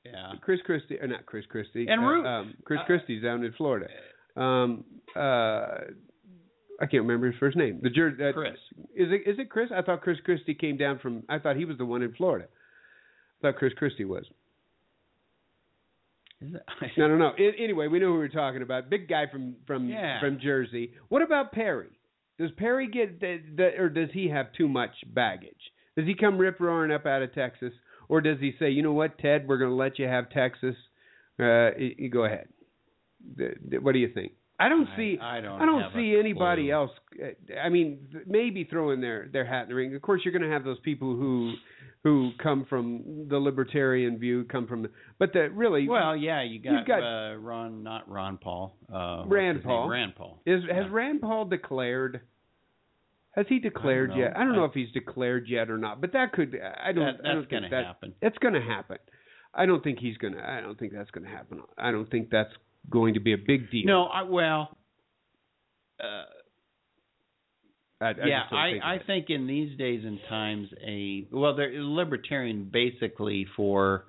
[0.03, 0.33] Yeah.
[0.41, 3.87] Chris Christie, or not Chris Christie, And uh, um, Chris uh, Christie's down in Florida.
[4.35, 4.83] Um,
[5.15, 5.67] uh,
[6.79, 7.79] I can't remember his first name.
[7.81, 8.53] The Jer- uh, Chris.
[8.95, 9.69] Is it is it Chris?
[9.75, 11.23] I thought Chris Christie came down from.
[11.29, 12.45] I thought he was the one in Florida.
[13.39, 14.25] I thought Chris Christie was.
[16.41, 16.61] Is it?
[16.97, 17.31] No, no, no.
[17.59, 18.89] Anyway, we know who we're talking about.
[18.89, 20.19] Big guy from from Yeah.
[20.19, 20.93] from Jersey.
[21.09, 21.89] What about Perry?
[22.39, 25.71] Does Perry get the, the or does he have too much baggage?
[25.95, 27.73] Does he come rip roaring up out of Texas,
[28.07, 30.75] or does he say, you know what, Ted, we're going to let you have Texas?
[31.39, 32.47] Uh, you, you go ahead.
[33.35, 34.33] The, what do you think?
[34.59, 35.17] I don't see.
[35.21, 36.71] I don't I don't see anybody clue.
[36.73, 36.91] else.
[37.23, 39.95] uh, I mean, maybe throwing their their hat in the ring.
[39.95, 41.53] Of course, you're going to have those people who
[42.03, 44.87] who come from the libertarian view, come from.
[45.19, 48.75] But the really, Well, yeah, you got, You've got- uh, Ron, not Ron Paul.
[48.91, 49.63] Uh, Rand?
[49.63, 49.89] Paul.
[49.89, 50.41] Rand Paul.
[50.45, 50.87] Is has Yeah.
[50.91, 52.21] Rand Paul declared?
[53.35, 54.15] Has he declared know.
[54.17, 54.35] yet?
[54.35, 56.55] I don't know I- if he's declared yet or not, but that could.
[56.59, 57.05] I don't.
[57.05, 58.13] That- I don't that's think gonna that, happen.
[58.21, 58.97] It's going to happen.
[59.53, 60.49] I don't think he's going to.
[60.49, 61.61] I don't think that's going to happen.
[61.77, 62.51] I don't think that's
[62.89, 63.85] going to be a big deal.
[63.85, 64.69] No, I, well,
[66.01, 66.23] uh,
[67.99, 71.71] I, I yeah, I, think I think in these days and times, a well, they're
[71.81, 74.05] libertarian basically for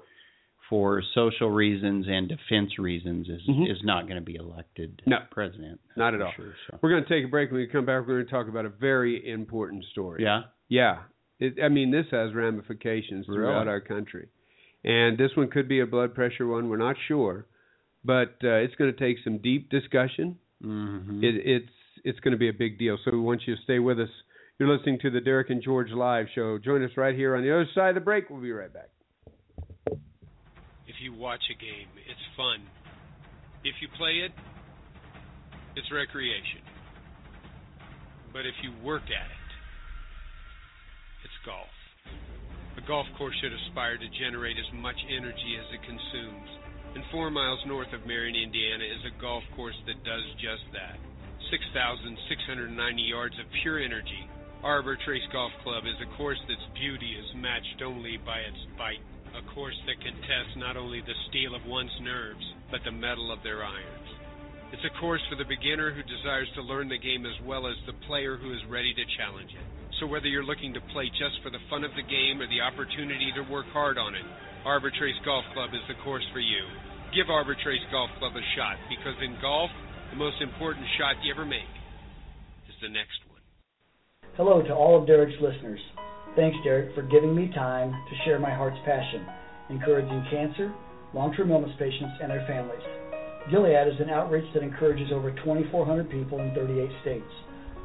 [0.68, 3.70] for social reasons and defense reasons is Mhm.
[3.70, 5.20] is not going to be elected No.
[5.30, 5.80] president.
[5.96, 6.32] Not at all.
[6.36, 6.78] Sure, so.
[6.82, 7.50] We're going to take a break.
[7.50, 10.22] When we come back, we're going to talk about a very important story.
[10.22, 10.42] Yeah.
[10.68, 11.04] Yeah.
[11.40, 13.68] It, I mean, this has ramifications throughout Really?
[13.68, 14.28] our country.
[14.84, 16.68] And this one could be a blood pressure one.
[16.68, 17.46] We're not sure.
[18.08, 20.38] But uh, it's going to take some deep discussion.
[20.64, 21.22] Mm-hmm.
[21.22, 22.96] It, it's it's going to be a big deal.
[23.04, 24.08] So we want you to stay with us.
[24.58, 26.56] You're listening to the Derek and George live show.
[26.56, 28.30] Join us right here on the other side of the break.
[28.30, 28.88] We'll be right back.
[30.88, 32.64] If you watch a game, it's fun.
[33.62, 34.32] If you play it,
[35.76, 36.64] it's recreation.
[38.32, 39.48] But if you work at it,
[41.28, 41.68] it's golf.
[42.78, 46.48] A golf course should aspire to generate as much energy as it consumes.
[46.94, 50.96] And four miles north of Marion, Indiana is a golf course that does just that.
[51.50, 54.28] 6,690 yards of pure energy.
[54.62, 59.04] Arbor Trace Golf Club is a course that's beauty is matched only by its bite.
[59.36, 63.30] A course that can test not only the steel of one's nerves, but the metal
[63.30, 64.08] of their irons.
[64.72, 67.76] It's a course for the beginner who desires to learn the game as well as
[67.86, 69.77] the player who is ready to challenge it.
[69.98, 72.62] So whether you're looking to play just for the fun of the game or the
[72.62, 74.22] opportunity to work hard on it,
[74.64, 76.62] Arbor Trace Golf Club is the course for you.
[77.10, 79.70] Give Arbor Trace Golf Club a shot because in golf,
[80.14, 81.66] the most important shot you ever make
[82.70, 83.42] is the next one.
[84.38, 85.82] Hello to all of Derek's listeners.
[86.38, 89.26] Thanks, Derek, for giving me time to share my heart's passion,
[89.66, 90.70] encouraging cancer,
[91.10, 92.86] long term illness patients, and their families.
[93.50, 97.32] Gilead is an outreach that encourages over 2,400 people in 38 states.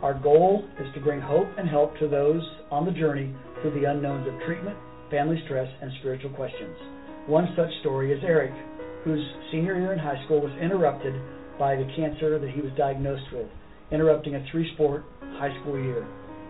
[0.03, 3.87] Our goal is to bring hope and help to those on the journey through the
[3.89, 4.75] unknowns of treatment,
[5.09, 6.75] family stress, and spiritual questions.
[7.25, 8.51] One such story is Eric,
[9.05, 11.15] whose senior year in high school was interrupted
[11.57, 13.47] by the cancer that he was diagnosed with,
[13.93, 15.05] interrupting a three sport
[15.39, 16.05] high school year.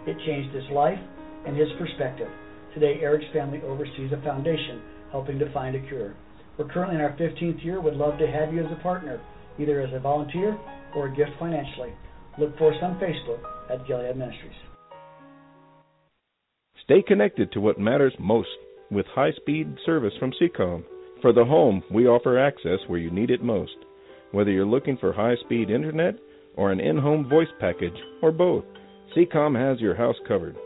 [0.08, 0.98] It changed his life
[1.46, 2.30] and his perspective.
[2.74, 6.16] Today, Eric's family oversees a foundation helping to find a cure.
[6.58, 7.80] We're currently in our 15th year.
[7.80, 9.22] Would love to have you as a partner,
[9.60, 10.58] either as a volunteer
[10.96, 11.94] or a gift financially.
[12.40, 14.52] Look for us on Facebook at Gilead Ministries.
[16.84, 18.50] Stay connected to what matters most
[18.92, 20.84] with high speed service from Seacom.
[21.22, 23.76] For the home, we offer access where you need it most.
[24.32, 26.16] Whether you're looking for high speed internet
[26.56, 28.66] or an in home voice package or both,
[29.16, 30.58] Seacom has your house covered.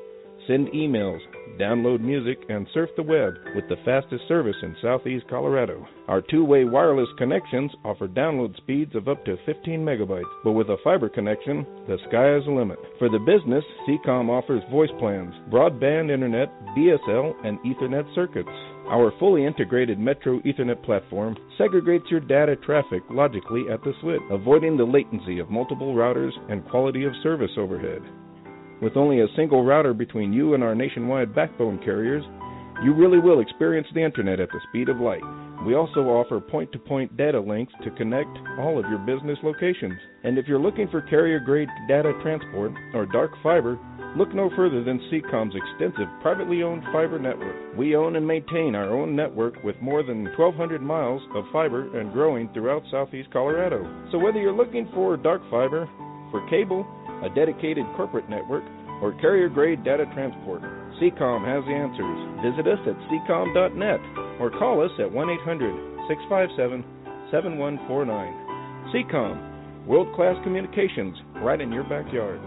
[0.47, 1.19] Send emails,
[1.59, 5.87] download music, and surf the web with the fastest service in southeast Colorado.
[6.07, 10.69] Our two way wireless connections offer download speeds of up to 15 megabytes, but with
[10.69, 12.79] a fiber connection, the sky is the limit.
[12.99, 18.49] For the business, Seacom offers voice plans, broadband internet, DSL, and Ethernet circuits.
[18.89, 24.77] Our fully integrated Metro Ethernet platform segregates your data traffic logically at the switch, avoiding
[24.77, 28.01] the latency of multiple routers and quality of service overhead.
[28.81, 32.23] With only a single router between you and our nationwide backbone carriers,
[32.83, 35.23] You really will experience the internet at the speed of light.
[35.65, 39.97] We also offer point to point data links to connect all of your business locations.
[40.23, 43.79] And if you're looking for carrier grade data transport or dark fiber,
[44.15, 47.75] look no further than Seacom's extensive privately owned fiber network.
[47.75, 52.13] We own and maintain our own network with more than 1,200 miles of fiber and
[52.13, 53.81] growing throughout southeast Colorado.
[54.11, 55.89] So whether you're looking for dark fiber,
[56.29, 56.85] for cable,
[57.23, 58.63] a dedicated corporate network,
[59.01, 60.61] or carrier grade data transport,
[60.97, 62.17] Seacom has the answers.
[62.41, 64.01] Visit us at seacom.net
[64.41, 66.83] or call us at 1 800 657
[67.29, 68.89] 7149.
[68.93, 72.41] Seacom, world class communications right in your backyard.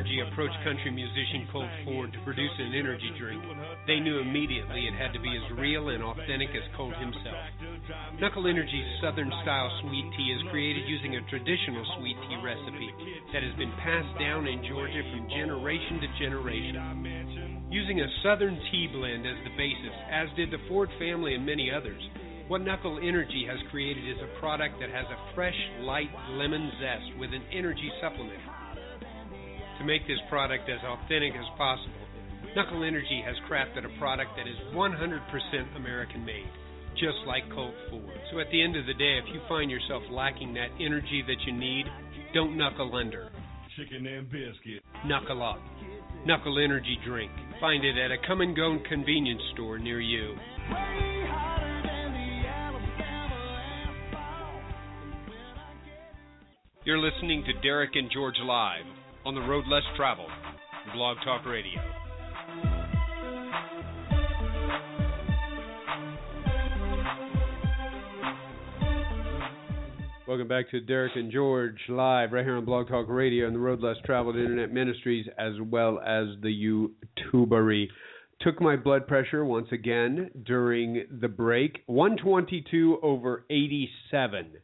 [0.00, 3.44] Energy approached country musician Colt Ford to produce an energy drink,
[3.86, 7.36] they knew immediately it had to be as real and authentic as Colt himself.
[8.16, 12.88] Knuckle Energy's Southern style sweet tea is created using a traditional sweet tea recipe
[13.36, 17.68] that has been passed down in Georgia from generation to generation.
[17.68, 21.68] Using a Southern tea blend as the basis, as did the Ford family and many
[21.68, 22.00] others,
[22.48, 26.08] what Knuckle Energy has created is a product that has a fresh, light
[26.40, 28.40] lemon zest with an energy supplement.
[29.80, 32.04] To make this product as authentic as possible,
[32.54, 36.50] Knuckle Energy has crafted a product that is 100% American made,
[37.00, 38.20] just like Colt Ford.
[38.30, 41.40] So at the end of the day, if you find yourself lacking that energy that
[41.46, 41.86] you need,
[42.34, 43.30] don't knuckle under.
[43.74, 44.84] Chicken and biscuit.
[45.06, 45.62] Knuckle up.
[46.26, 47.32] Knuckle Energy Drink.
[47.58, 50.34] Find it at a come and go convenience store near you.
[56.84, 58.99] You're listening to Derek and George Live
[59.30, 60.28] on the Road Less Traveled,
[60.92, 61.80] Blog Talk Radio.
[70.26, 73.60] Welcome back to Derek and George live right here on Blog Talk Radio and the
[73.60, 76.88] Road Less Traveled Internet Ministries, as well as the
[77.32, 77.86] YouTubery.
[78.40, 84.54] Took my blood pressure once again during the break 122 over 87.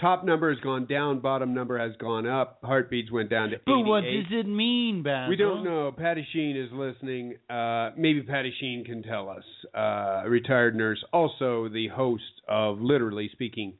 [0.00, 2.60] Top number has gone down, bottom number has gone up.
[2.62, 3.62] Heartbeats went down to 88.
[3.66, 5.30] But what does it mean, Basil?
[5.30, 5.92] We don't know.
[5.96, 7.34] Patty Sheen is listening.
[7.50, 9.42] Uh, maybe Patty Sheen can tell us.
[9.74, 13.74] Uh, retired nurse, also the host of Literally Speaking,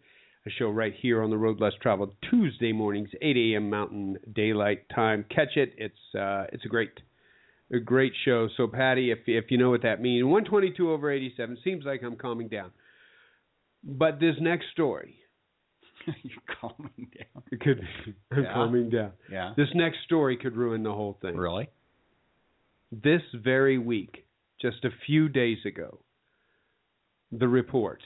[0.44, 3.70] a show right here on the Road Less Traveled Tuesday mornings, 8 a.m.
[3.70, 5.24] Mountain Daylight Time.
[5.32, 5.74] Catch it.
[5.76, 6.90] It's uh, it's a great
[7.72, 8.48] a great show.
[8.56, 12.16] So Patty, if if you know what that means, 122 over 87 seems like I'm
[12.16, 12.72] calming down.
[13.84, 15.16] But this next story,
[16.22, 17.42] You're calming down.
[17.50, 17.80] it could
[18.30, 18.52] I'm Yeah.
[18.52, 19.12] calming down.
[19.30, 19.52] Yeah.
[19.56, 21.36] This next story could ruin the whole thing.
[21.36, 21.68] Really?
[22.90, 24.24] this very week,
[24.60, 25.98] just a few days ago,
[27.30, 28.00] the report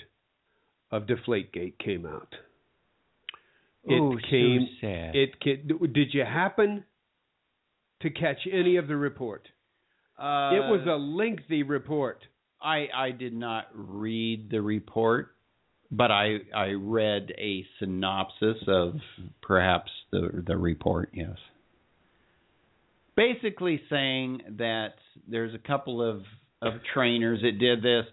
[0.90, 2.34] of Deflategate came out.
[3.84, 4.68] It oh, came.
[4.80, 5.14] so sad.
[5.16, 6.84] It did you happen
[8.02, 9.48] to catch any of the report?
[10.18, 12.24] uh, it was a lengthy report.
[12.60, 15.34] I I did not read the report,
[15.92, 18.94] but I I read a synopsis of
[19.42, 21.10] perhaps the the report.
[21.12, 21.36] Yes.
[23.14, 24.94] Basically saying that
[25.28, 26.22] there's a couple of
[26.62, 28.06] of trainers that did this.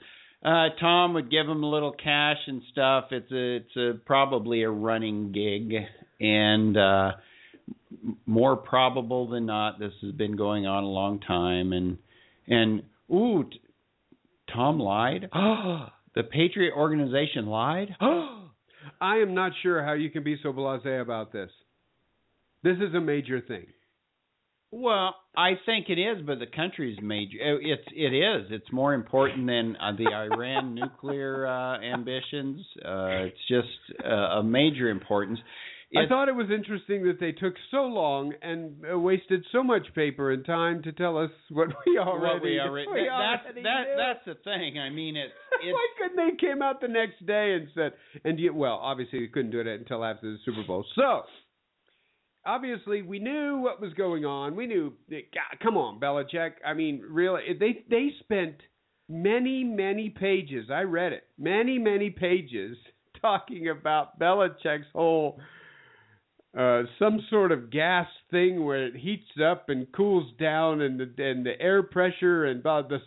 [0.44, 3.06] Uh, Tom would give them a little cash and stuff.
[3.12, 5.74] It's a it's a probably a running gig,
[6.20, 7.12] and uh,
[7.92, 11.72] m- more probable than not, this has been going on a long time.
[11.72, 11.98] And
[12.48, 13.62] and ooh, t-
[14.54, 15.30] Tom lied.
[16.20, 17.96] the Patriot Organization lied.
[18.02, 21.50] I am not sure how you can be so blasé about this.
[22.62, 23.68] This is a major thing.
[24.74, 27.38] Well, I think it is, but the country's major.
[27.42, 28.48] uh, It's it is.
[28.52, 32.66] It's more important than uh, the Iran nuclear uh, ambitions.
[32.86, 35.40] Uh, it's just uh, a major importance.
[35.98, 39.88] I thought it was interesting that they took so long and uh, wasted so much
[39.96, 42.34] paper and time to tell us what we already.
[42.34, 44.78] what we already, we that, that's already that that's the thing.
[44.80, 45.34] I mean, it's
[45.64, 49.22] it's Why couldn't they came out the next day and said and you, well, obviously
[49.22, 50.86] they couldn't do it until after the Super Bowl.
[50.96, 51.24] So
[52.46, 54.56] obviously we knew what was going on.
[54.56, 54.94] We knew.
[55.10, 56.54] God, come on, Belichick.
[56.66, 58.56] I mean, really, they they spent
[59.08, 60.70] many many pages.
[60.72, 61.24] I read it.
[61.38, 62.78] Many many pages
[63.22, 65.40] talking about Belichick's whole.
[66.58, 71.24] Uh, some sort of gas thing where it heats up and cools down, and the
[71.24, 73.02] and the air pressure and about this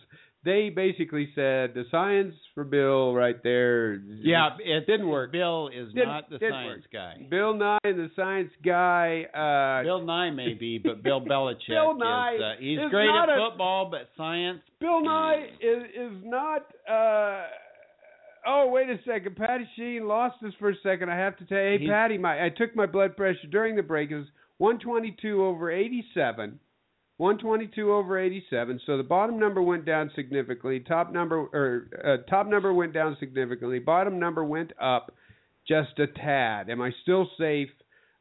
[0.45, 3.95] they basically said the science for Bill right there.
[3.95, 5.31] Yeah, it didn't work.
[5.31, 6.91] Bill is Didn't- not the science work.
[6.91, 7.25] guy.
[7.29, 9.23] Bill Nye, the science guy.
[9.33, 13.07] Uh, Bill Nye may be, but Bill Belichick Bill Nye is uh, he's is great
[13.09, 14.59] at a- football, but science.
[14.81, 16.63] Bill Nye is is not.
[16.89, 17.43] Uh,
[18.45, 19.35] oh, wait a second.
[19.35, 21.09] Patty Sheen lost us for a second.
[21.09, 23.83] I have to tell you, hey Patty, my I took my blood pressure during the
[23.83, 24.11] break.
[24.11, 24.27] It was
[24.57, 26.59] 122 over 87.
[27.17, 28.81] 122 over 87.
[28.85, 30.79] So the bottom number went down significantly.
[30.79, 33.79] Top number or uh, top number went down significantly.
[33.79, 35.13] Bottom number went up
[35.67, 36.69] just a tad.
[36.69, 37.69] Am I still safe?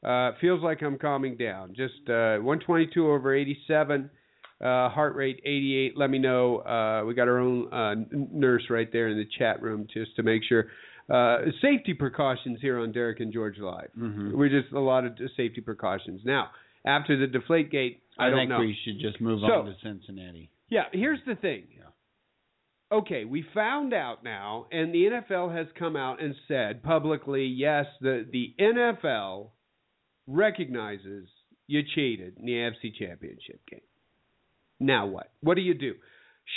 [0.05, 1.75] Uh, feels like I'm calming down.
[1.77, 4.11] Just uh, 122 over 87.
[4.63, 5.97] Uh, heart rate 88.
[5.97, 6.59] Let me know.
[6.59, 10.23] Uh, we got our own uh, nurse right there in the chat room just to
[10.23, 10.67] make sure.
[11.11, 13.91] Uh, safety precautions here on Derek and George Live.
[13.99, 14.33] Mhm.
[14.33, 16.25] We're just a lot of safety precautions.
[16.25, 16.51] Now,
[16.87, 18.61] after the deflate gate, I, I, don't think know.
[18.61, 20.49] we should just move So- on to Cincinnati.
[20.69, 21.65] Yeah, here's the thing.
[22.93, 27.87] Okay, we found out now, and the NFL has come out and said publicly, yes,
[28.03, 29.53] the the NFL
[30.27, 31.27] recognizes
[31.67, 33.81] you cheated in the AFC Championship game.
[34.83, 35.31] Now what?
[35.41, 35.95] What do you do?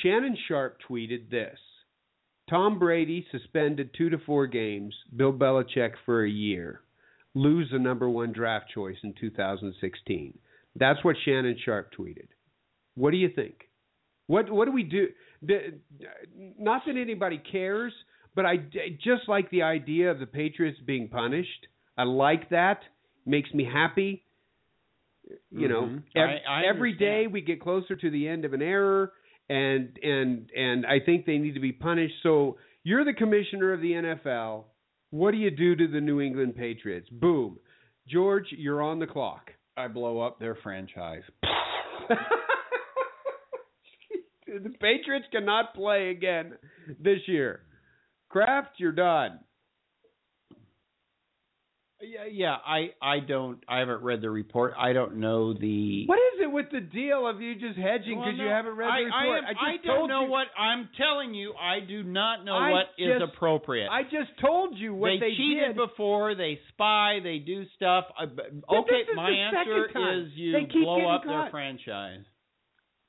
[0.02, 1.58] Shannon Sharpe tweeted this:
[2.50, 6.82] Tom Brady suspended two to four games, Bill Belichick for a year,
[7.36, 10.38] lose the number one draft choice in 2016.
[10.76, 12.28] That's what Shannon Sharpe tweeted.
[12.96, 13.70] What do you think?
[14.28, 15.08] What what do we do?
[15.44, 15.80] The,
[16.58, 17.94] not that anybody cares,
[18.34, 18.58] but I
[19.04, 21.68] just like the idea of the Patriots being punished.
[21.98, 22.80] I like that.
[23.26, 24.24] Makes me happy.
[25.52, 26.04] You know, Mhm.
[26.16, 27.34] ev- I- I every day understand.
[27.34, 29.12] we get closer to the end of an error,
[29.50, 32.22] and and and I think they need to be punished.
[32.22, 34.68] So you're the commissioner of the NFL.
[35.12, 37.10] What do you do to the New England Patriots?
[37.10, 37.58] Boom,
[38.08, 39.52] George, you're on the clock.
[39.78, 41.24] I blow up their franchise.
[44.48, 46.58] the Patriots cannot play again
[47.00, 47.62] this year.
[48.30, 49.40] Kraft, you're done.
[52.02, 52.56] Yeah, yeah.
[52.66, 53.60] I I don't.
[53.70, 54.74] I haven't read the report.
[54.78, 56.04] I don't know the.
[56.08, 58.90] What is it with the deal of you just hedging Well, because you haven't read
[58.90, 59.16] I, the report?
[59.24, 61.54] I, am, just I don't told know you, what I'm telling you.
[61.54, 63.88] I do not know I what is just- appropriate.
[63.90, 65.78] I just told you what they, they, cheated did.
[65.78, 66.36] before.
[66.36, 67.20] They spy.
[67.24, 68.06] They do stuff.
[68.20, 70.52] I, but- But okay, my answer is you
[70.84, 72.26] blow getting up their franchise.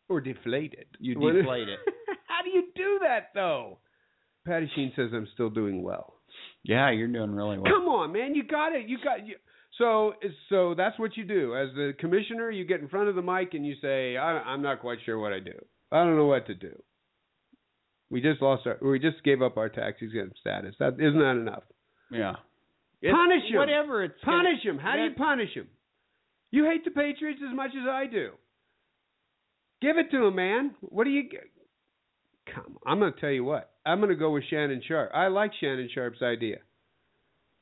[0.09, 0.87] or deflate it.
[1.01, 1.81] You deflate it.
[2.29, 3.79] How do you do that though?
[4.47, 6.15] Patty Sheen says I'm still doing well.
[6.69, 7.73] Yeah, you're doing really well.
[7.73, 8.89] Come on, man, you got it.
[8.89, 9.37] You got you.
[9.79, 10.15] So
[10.49, 12.51] so that's what you do as the commissioner.
[12.51, 15.19] You get in front of the mic and you say, I, "I'm not quite sure
[15.19, 15.53] what I do.
[15.93, 16.73] I don't know what to do."
[18.11, 18.79] We just lost our.
[18.83, 20.75] We just gave up our tax exempt status.
[20.81, 21.63] That isn't that enough.
[22.11, 22.35] Yeah.
[23.03, 23.59] Punish him.
[23.59, 24.05] Whatever.
[24.05, 24.79] It's gonna- Punish him.
[24.79, 25.69] How do you punish him?
[26.51, 28.31] You hate the Patriots as much as I do.
[29.83, 30.75] Give it to him, man.
[30.81, 31.25] What do you?
[31.29, 31.37] g-
[32.55, 32.79] Come.
[32.87, 33.71] I'm going to tell you what.
[33.87, 35.11] I'm going to go with Shannon Sharpe.
[35.15, 36.57] I like Shannon Sharpe's idea.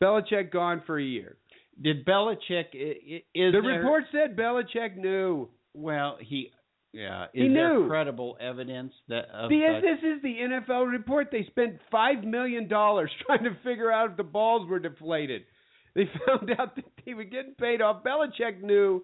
[0.02, 1.36] Belichick gone for a year.
[1.80, 2.66] Did Belichick?
[2.72, 5.48] Is the there, report said Belichick knew.
[5.74, 6.50] Well, he.
[6.92, 7.24] Yeah.
[7.24, 7.88] Is He there knew.
[7.88, 11.28] credible evidence that of The, this is the NFL report.
[11.32, 15.42] They spent five million dollars trying to figure out if the balls were deflated.
[15.94, 18.04] They found out that they were getting paid off.
[18.04, 19.02] Belichick knew.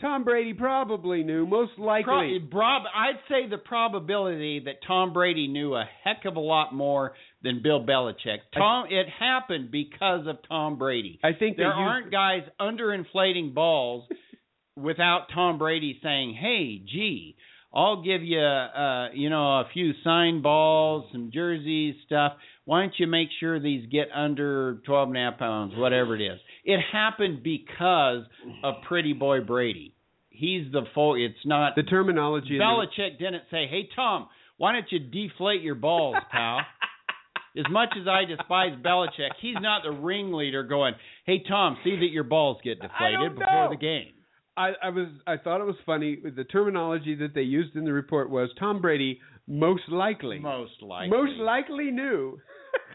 [0.00, 1.44] Tom Brady probably knew.
[1.46, 2.38] Most likely.
[2.38, 6.72] Pro- prob- I'd say the probability that Tom Brady knew a heck of a lot
[6.72, 8.38] more than Bill Belichick.
[8.54, 11.18] Tom, it happened because of Tom Brady.
[11.24, 14.08] I think there used- aren't guys underinflating balls
[14.76, 17.36] without Tom Brady saying, "Hey, gee,
[17.74, 22.34] I'll give you, uh, you know, a few signed balls, some jerseys, stuff.
[22.64, 26.20] Why don't you make sure these get under twelve and a half pounds, whatever it
[26.22, 26.38] is?"
[26.68, 28.24] It happened because
[28.62, 29.94] of Pretty Boy Brady.
[30.28, 31.14] He's the full.
[31.14, 32.52] It's not the terminology.
[32.52, 36.60] in the- Belichick didn't say, "Hey Tom, why don't you deflate your balls, pal?"
[37.56, 40.94] as much as I despise Belichick, he's not the ringleader going,
[41.24, 44.12] "Hey Tom, see that your balls get deflated before the game."
[44.54, 46.16] I, I was I thought it was funny.
[46.22, 50.38] The terminology that they used in the report was Tom Brady most likely.
[50.38, 51.16] Most likely.
[51.16, 52.38] Most likely knew.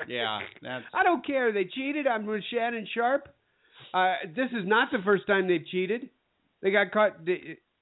[0.07, 1.51] Yeah, that's I don't care.
[1.51, 2.05] They cheated.
[2.05, 3.32] I'm with Shannon Sharpe.
[3.93, 6.09] Uh, this is not the first time they've cheated.
[6.61, 7.17] They got caught.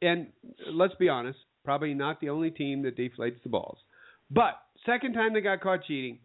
[0.01, 0.27] And
[0.71, 3.77] let's be honest, probably not the only team that deflates the balls.
[4.29, 6.19] But second time they got caught cheating.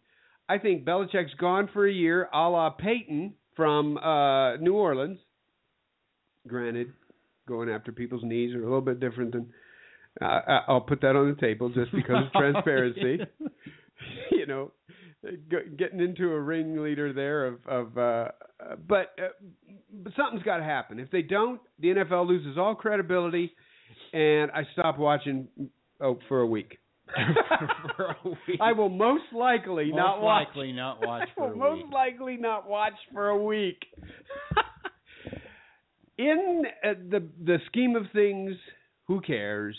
[0.49, 5.19] I think Belichick's gone for a year, a la Payton from uh, New Orleans.
[6.47, 6.93] Granted,
[7.49, 9.53] going after people's knees are a little bit different than.
[10.21, 13.19] Uh, I- I'll put that on the table just because of transparency.
[14.31, 14.71] you know,
[15.79, 17.99] getting into a ringleader there of of.
[17.99, 18.29] Uh,
[18.89, 19.29] but, uh,
[19.93, 20.99] but something's got to happen.
[20.99, 23.53] If they don't, the NFL loses all credibility,
[24.13, 25.49] and I stop watching
[26.01, 26.79] oh, for a week.
[27.97, 28.61] for a week.
[28.61, 30.49] I will most likely Most not watch.
[30.49, 31.93] likely not watch I for will most week.
[31.93, 33.85] likely not watch for a week.
[36.19, 38.57] In uh, the the scheme of things,
[39.07, 39.77] who cares?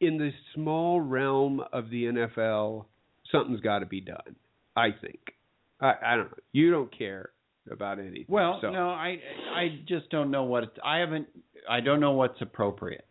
[0.00, 2.86] In the small realm of the NFL,
[3.30, 4.36] something's got to be done.
[4.76, 5.20] I think.
[5.80, 6.38] I, I don't know.
[6.52, 7.30] You don't care
[7.70, 8.26] about anything.
[8.28, 8.70] Well, so.
[8.70, 9.18] no, I
[9.54, 11.26] I just don't know what it's, I haven't.
[11.68, 13.06] I don't know what's appropriate.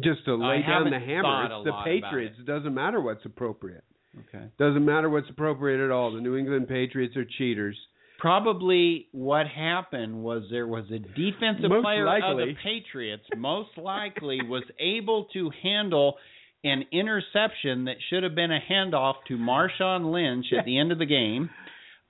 [0.00, 1.44] just to I lay down the hammer.
[1.44, 2.36] It's the Patriots.
[2.38, 3.84] It doesn't matter what's appropriate.
[4.28, 4.46] Okay.
[4.58, 6.12] Doesn't matter what's appropriate at all.
[6.12, 7.76] The New England Patriots are cheaters.
[8.18, 14.40] Probably what happened was there was a defensive Most player of the Patriots, most likely
[14.42, 16.16] was able to handle
[16.64, 20.98] an interception that should have been a handoff to Marshawn Lynch at the end of
[20.98, 21.50] the game.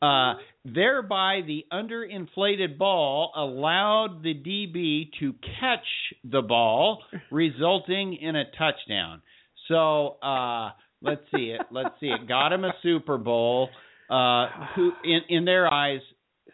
[0.01, 0.35] Uh,
[0.65, 5.85] thereby, the underinflated ball allowed the DB to catch
[6.23, 9.21] the ball, resulting in a touchdown.
[9.67, 10.71] So uh,
[11.03, 11.63] let's see it.
[11.73, 12.29] Let's see it.
[12.29, 13.71] Got him a Super Bowl.
[14.09, 14.47] Uh,
[14.77, 16.01] who in in their eyes,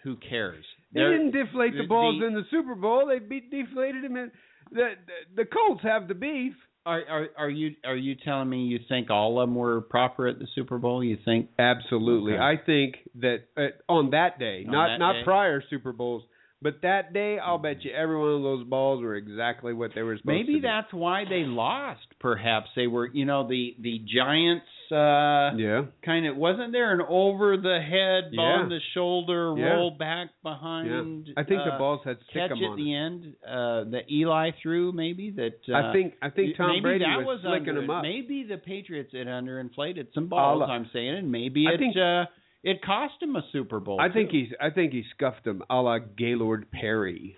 [0.05, 0.64] who cares?
[0.95, 3.07] They They're- didn't deflate the the- balls the- in the Super Bowl.
[3.09, 4.32] They beat deflated them in
[4.72, 4.95] the,
[5.36, 6.55] the the Colts have the beef.
[6.87, 10.28] Are are are you are you telling me you think all of them were proper
[10.28, 11.03] at the Super Bowl?
[11.03, 12.35] You think Absolutely.
[12.35, 12.43] Okay.
[12.43, 15.24] I think that uh, on that day, On not that not day?
[15.24, 16.24] prior Super Bowls,
[16.61, 20.03] but that day, I'll bet you every one of those balls were exactly what they
[20.03, 22.07] were supposed to maybe that's why they lost?
[22.20, 25.82] Perhaps they were, you know, the the Giants uh Yeah.
[26.05, 28.37] kind of wasn't there an over the head, Yeah.
[28.37, 29.74] ball in the shoulder, Yeah.
[29.74, 31.26] roll back behind.
[31.28, 31.35] Yeah.
[31.37, 32.97] I think the uh, balls had catch at on the it.
[32.97, 37.05] end uh that Eli threw maybe that uh, I think I think Tom maybe Brady
[37.05, 38.03] that was, was flicking them up.
[38.03, 40.62] Maybe the Patriots had underinflated some balls.
[40.62, 42.24] I'll- I'm saying, and maybe I it think- uh,
[42.62, 44.01] it cost him a Super Bowl.
[44.01, 47.37] I think he's I think he scuffed them a la Gaylord Perry.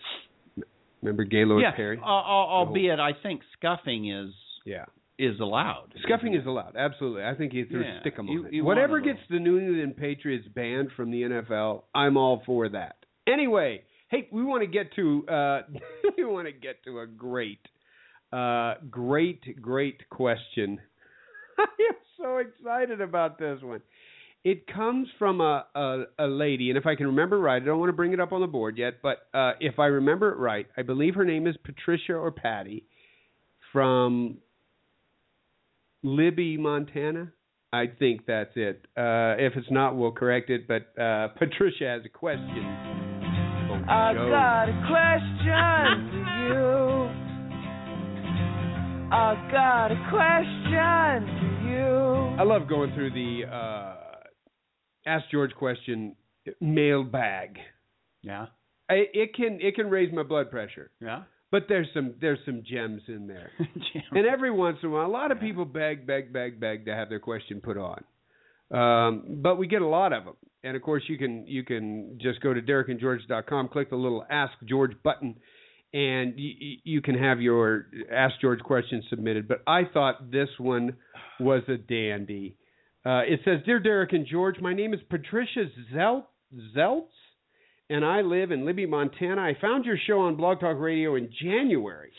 [1.03, 1.99] Remember Gaylord yeah, Perry?
[1.99, 4.33] al- albeit I think scuffing is
[4.65, 4.87] Yeah.
[5.19, 5.95] Is allowed.
[6.03, 7.25] Scuffing is allowed, absolutely.
[7.25, 8.53] I think he threw Yeah, stickum you- on it.
[8.53, 12.97] you Whatever gets the New England Patriots banned from the NFL, I'm all for that.
[13.27, 15.63] Anyway, hey, we want to get to uh,
[16.19, 17.61] we want to get to a great,
[18.33, 20.79] uh, great, great question.
[21.59, 23.81] I am so excited about this one.
[24.45, 27.81] It comes from a, a a lady, and if I can remember right, I don't
[27.81, 30.37] want to bring it up on the board yet, but uh, if I remember it
[30.37, 32.85] right, I believe her name is Patricia or Patty
[33.73, 34.39] from
[36.07, 37.33] Libby, Montana.
[37.73, 38.87] I think that's it.
[38.97, 40.69] Uh, if it's not, we'll correct it.
[40.69, 42.65] But uh, Patricia has a question.
[43.89, 47.27] I got a question for you.
[49.13, 52.41] I got a question for you.
[52.41, 53.97] I love going through the uh,
[55.07, 56.15] Ask George question
[56.61, 57.59] mailbag.
[58.23, 58.47] Yeah,
[58.89, 61.23] I, it can it can raise my blood pressure, yeah.
[61.51, 63.51] But there's some there's some gems in there.
[64.13, 66.95] And every once in a while, a lot of people beg, beg, beg, beg to
[66.95, 68.05] have their question put on.
[68.71, 70.37] Um, but we get a lot of them.
[70.65, 74.53] And of course, you can you can just go to derekandgeorge.com, click the little Ask
[74.65, 75.37] George button,
[75.93, 79.47] and you, you can have your Ask George question submitted.
[79.47, 80.97] But I thought this one
[81.39, 82.57] was a dandy.
[83.05, 86.25] Uh, it says, "Dear Derek and George, my name is Patricia Zelt,
[86.77, 87.07] Zeltz,
[87.91, 89.41] and I live in Libby, Montana.
[89.43, 92.11] I found your show on Blog Talk Radio in January,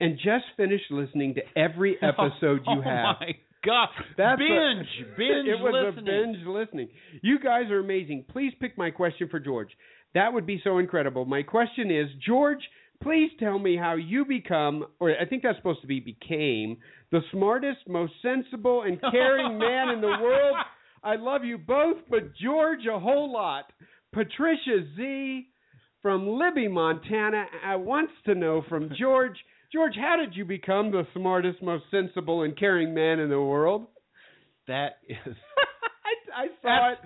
[0.00, 3.16] and just finished listening to every oh episode you oh have.
[3.20, 3.32] my
[3.64, 3.88] God,
[4.18, 6.14] That's a- binge, binge it was listening.
[6.14, 6.88] a binge listening.
[7.22, 8.24] You guys are amazing.
[8.30, 9.70] Please pick my question for George.
[10.14, 11.24] That would be so incredible.
[11.24, 12.60] My question is, George,
[13.02, 16.76] please tell me how you become, or I think that's supposed to be became,
[17.10, 20.56] the smartest, most sensible, and caring man in the world.
[21.02, 23.64] I love you both, but George a whole lot.
[24.14, 25.48] Patricia Z
[26.00, 27.46] from Libby, Montana,
[27.76, 29.36] wants to know from George.
[29.72, 33.86] George, how did you become the smartest, most sensible, and caring man in the world?
[34.68, 35.16] That is
[36.36, 36.98] I, I saw it.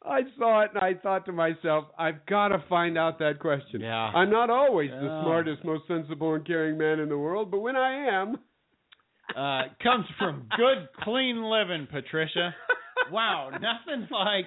[0.00, 3.80] I saw it and I thought to myself, I've got to find out that question.
[3.80, 3.94] Yeah.
[3.94, 7.76] I'm not always the smartest, most sensible, and caring man in the world, but when
[7.76, 8.38] I am,
[9.36, 12.54] uh, comes from good, clean living, Patricia.
[13.10, 14.46] Wow, nothing like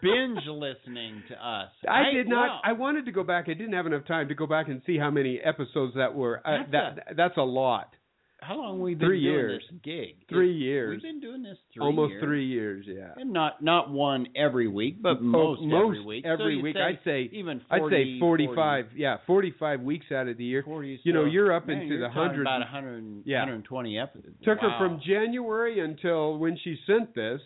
[0.00, 1.70] binge listening to us.
[1.88, 2.46] I, did not.
[2.46, 2.60] wow.
[2.64, 3.46] I wanted to go back.
[3.48, 6.40] I didn't have enough time to go back and see how many episodes that were.
[6.46, 7.94] Uh, That's that that's a lot.
[8.42, 9.62] How long we been three doing years.
[9.70, 10.16] this gig?
[10.28, 10.90] Three years.
[10.96, 12.22] We've been doing this three Almost years.
[12.24, 12.84] three years.
[12.88, 13.12] Yeah.
[13.16, 16.24] And not not one every week, but Oh, most, most every week.
[16.26, 16.74] every so week.
[16.74, 18.84] Say I'd say even 40, I'd say 45.
[18.96, 20.62] Yeah, 45 weeks out of the year.
[20.64, 22.42] 40, You know, you're up man, into you're the hundred.
[22.42, 23.38] About 100, Yeah.
[23.40, 24.34] 120 episodes.
[24.44, 27.40] Took her from January until when she sent this.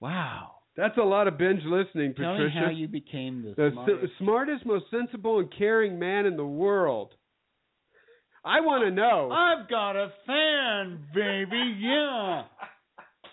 [0.00, 0.52] Wow.
[0.76, 2.36] That's a lot of binge listening, Patricia.
[2.36, 4.04] Tell me how you became the, the smartest.
[4.04, 7.14] s- smartest, most sensible, and caring man in the world.
[8.44, 9.30] I want to know.
[9.30, 11.76] I've got a fan, baby.
[11.80, 12.44] Yeah.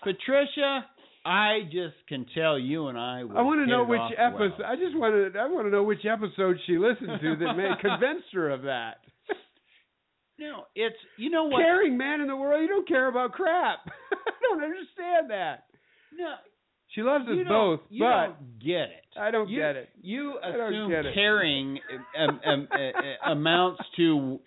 [0.02, 0.84] Patricia,
[1.24, 3.20] I just can tell you and I.
[3.20, 4.52] I want to know which episode.
[4.52, 4.64] episode.
[4.64, 5.38] I just want to.
[5.38, 8.98] I want to know which episode she listened to that may convinced her of that.
[10.38, 11.62] No, it's you know what?
[11.62, 13.78] Caring man in the world, you don't care about crap.
[14.12, 15.64] I don't understand that.
[16.16, 16.34] No,
[16.88, 19.18] She loves us both, you but don't get it.
[19.18, 19.88] I don't you, get it.
[20.00, 21.78] You assume caring
[22.18, 24.38] um, um, uh, uh, amounts to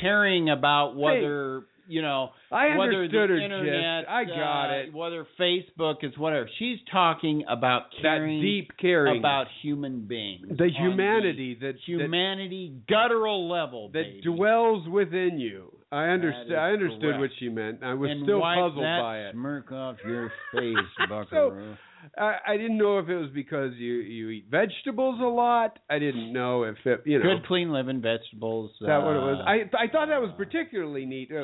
[0.00, 4.02] caring about whether you know I whether understood the internet.
[4.04, 4.10] gist.
[4.10, 4.94] I got uh, it.
[4.94, 6.48] Whether Facebook is whatever.
[6.58, 10.46] She's talking about caring That deep caring about human beings.
[10.58, 14.20] the humanity that the humanity guttural level, that, baby.
[14.22, 15.72] dwells within you.
[15.90, 16.54] I understood.
[16.54, 17.20] I understood correct.
[17.20, 17.82] what she meant.
[17.82, 19.32] I was and still puzzled that by it.
[19.32, 21.76] Smirk off your face, So, Buckaroo.
[22.16, 25.78] I, I didn't know if it was because you you eat vegetables a lot.
[25.90, 28.70] I didn't know if it you know Good, clean living vegetables.
[28.80, 29.38] is that what it was.
[29.40, 31.30] uh, I I thought that was particularly neat.
[31.32, 31.42] Uh,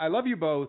[0.00, 0.68] I, I love you both,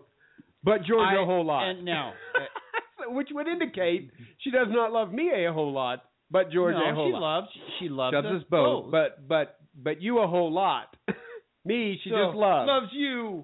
[0.64, 1.68] but George I- a whole lot.
[1.70, 2.12] And now,
[3.08, 6.94] which would indicate she does not love me a whole lot, but George no, a
[6.94, 7.20] whole she lot.
[7.20, 10.96] loves she loves she Loves us both, but but but you a whole lot.
[11.64, 12.66] me, she So, just loves.
[12.68, 13.42] loves you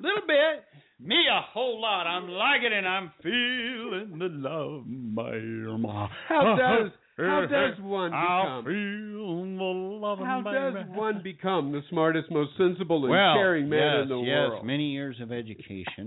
[0.00, 0.64] little bit.
[1.04, 2.06] Me a whole lot.
[2.06, 2.84] I'm liking it.
[2.84, 8.64] I'm feeling the love, my How does how does one become?
[8.64, 13.78] feel the love, How does one become the smartest, most sensible, and well, caring man
[13.80, 14.66] yes, in the yes, world?
[14.66, 16.06] many years of education.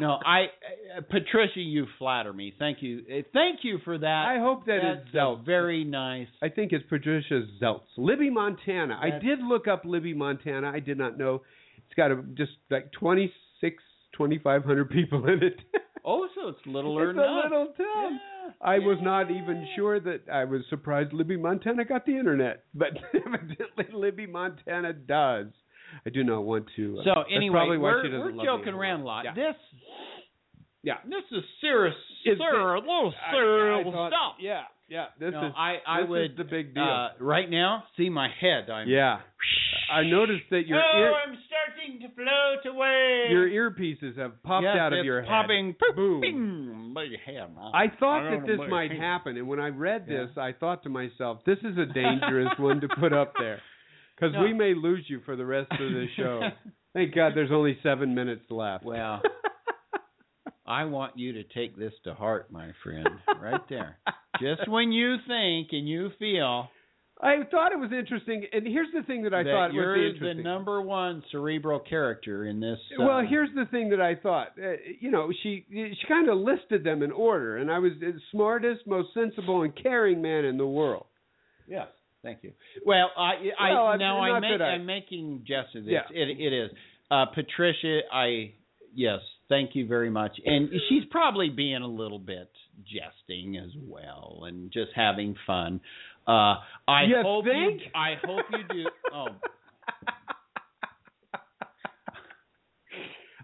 [0.00, 0.44] no, I,
[0.96, 2.54] uh, Patricia, you flatter me.
[2.58, 3.00] Thank you.
[3.00, 4.24] Uh, Thank you for that.
[4.28, 5.44] I hope that That's it's a Zeltz.
[5.44, 6.28] very nice.
[6.40, 7.80] I think it's Patricia Zeltz.
[7.96, 8.98] Libby, Montana.
[9.02, 10.70] I did look up Libby, Montana.
[10.72, 11.42] I did not know.
[11.78, 13.34] It's got a, just like 26,
[14.16, 15.58] 2,500 people in it.
[16.10, 18.12] Oh, so it's little or it's a little town.
[18.18, 22.64] Yeah, I was not even sure that I was surprised Libby, Montana got the internet,
[22.72, 25.48] but evidently Libby, Montana does.
[26.06, 27.00] I do not want to.
[27.00, 27.78] uh, So anyway, we're,
[28.32, 29.24] we're joking around a lot.
[29.26, 29.34] Yeah.
[29.34, 29.56] This
[30.82, 30.94] Yeah.
[31.04, 31.94] this is serious,
[32.24, 34.34] It's- serious, little I- serious I thought- stuff.
[34.40, 35.06] Yeah, yeah.
[35.18, 36.84] This No, is I I this would is the big deal.
[36.84, 38.70] Uh, right now, see my head.
[38.70, 39.18] I'm yeah,
[39.90, 43.26] I noticed that your oh, ear I'm starting to float away.
[43.30, 45.28] your earpieces have popped Yes, out of it's your head.
[45.28, 45.74] popping.
[45.96, 46.20] Boom.
[46.20, 47.70] Bing, by your head, man.
[47.74, 48.98] I thought I that this might hey.
[48.98, 50.26] happen, and when I read Yeah.
[50.26, 53.60] this, I thought to myself, "This is a dangerous one to put up there,
[54.14, 54.42] because No.
[54.42, 56.40] we may lose you for the rest of the show."
[56.94, 58.84] Thank God, there's only seven minutes left.
[58.84, 59.22] Well,
[60.66, 63.08] I want you to take this to heart, my friend,
[63.40, 63.98] right there.
[64.40, 66.68] Just when you think and you feel
[67.20, 69.98] I thought it was interesting, and here's the thing that I that thought you're was
[69.98, 70.44] the interesting.
[70.44, 72.78] number one cerebral character in this.
[72.98, 74.52] Uh, Well, here's the thing that I thought.
[74.56, 78.12] Uh, you know, she she kind of listed them in order, and I was the
[78.30, 81.06] smartest, most sensible, and caring man in the world.
[81.66, 81.88] Yes,
[82.22, 82.52] thank you.
[82.86, 85.92] Well, I I well, now I make, I- I'm making jest of this.
[85.94, 86.02] Yeah.
[86.22, 86.70] It, it is.
[87.10, 88.52] Uh, Patricia, I
[88.94, 90.38] yes, thank you very much.
[90.44, 92.48] And she's probably being a little bit
[92.84, 95.80] jesting as well and just having fun.
[96.28, 96.56] Uh,
[96.86, 97.80] I You hope think?
[97.80, 97.86] you.
[97.94, 98.84] I hope you do.
[99.14, 99.28] Oh,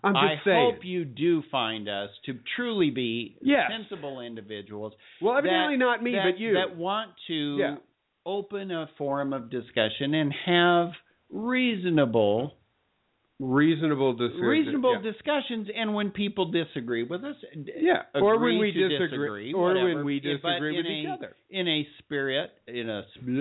[0.02, 0.72] I'm just I saying.
[0.74, 3.70] hope you do find us to truly be Yes.
[3.70, 4.92] sensible individuals.
[5.22, 6.54] well, evidently that- not me, that, but you.
[6.54, 7.76] that want to Yeah.
[8.26, 10.92] open a forum of discussion and have
[11.30, 12.54] reasonable
[13.40, 14.40] reasonable discussion.
[14.46, 15.10] reasonable yeah.
[15.12, 17.34] discussions and when people disagree with us
[17.76, 21.12] Yeah, or when we disagree, disagree, or whatever, when we disagree with in each a-
[21.12, 21.36] other.
[21.50, 23.36] in a spirit in a In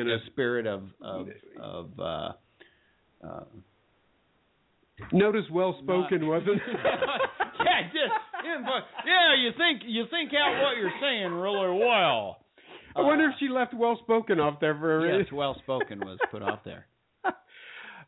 [0.00, 1.28] in a- a spirit of of
[1.60, 2.32] of uh
[3.24, 3.44] uh
[5.12, 6.60] Notice well spoken, wasn't?
[6.74, 8.12] yeah, just,
[8.44, 12.38] yeah, yeah, you think you think out what you're saying really well.
[12.96, 15.20] I wonder if she left well spoken off there for a reason.
[15.20, 16.86] Yes, well spoken was put off there.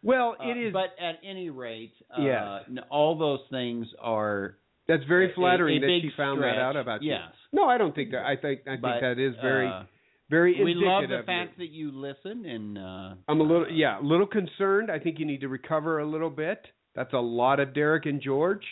[0.02, 0.72] Well, Uh, it is.
[0.72, 2.64] But at any rate, uh, Yes.
[2.68, 4.56] n- all those things are.
[4.86, 7.12] that's very flattering a that she found that out about you.
[7.12, 7.32] Yes.
[7.52, 8.26] No, I don't think that.
[8.26, 9.84] I think I think but, that is very uh,
[10.30, 11.22] very we love the you.
[11.22, 12.76] fact that you listen and.
[12.78, 14.90] Uh, I'm a little uh, yeah, a little concerned.
[14.90, 16.66] I think you need to recover a little bit.
[16.94, 18.64] That's a lot of Derek and George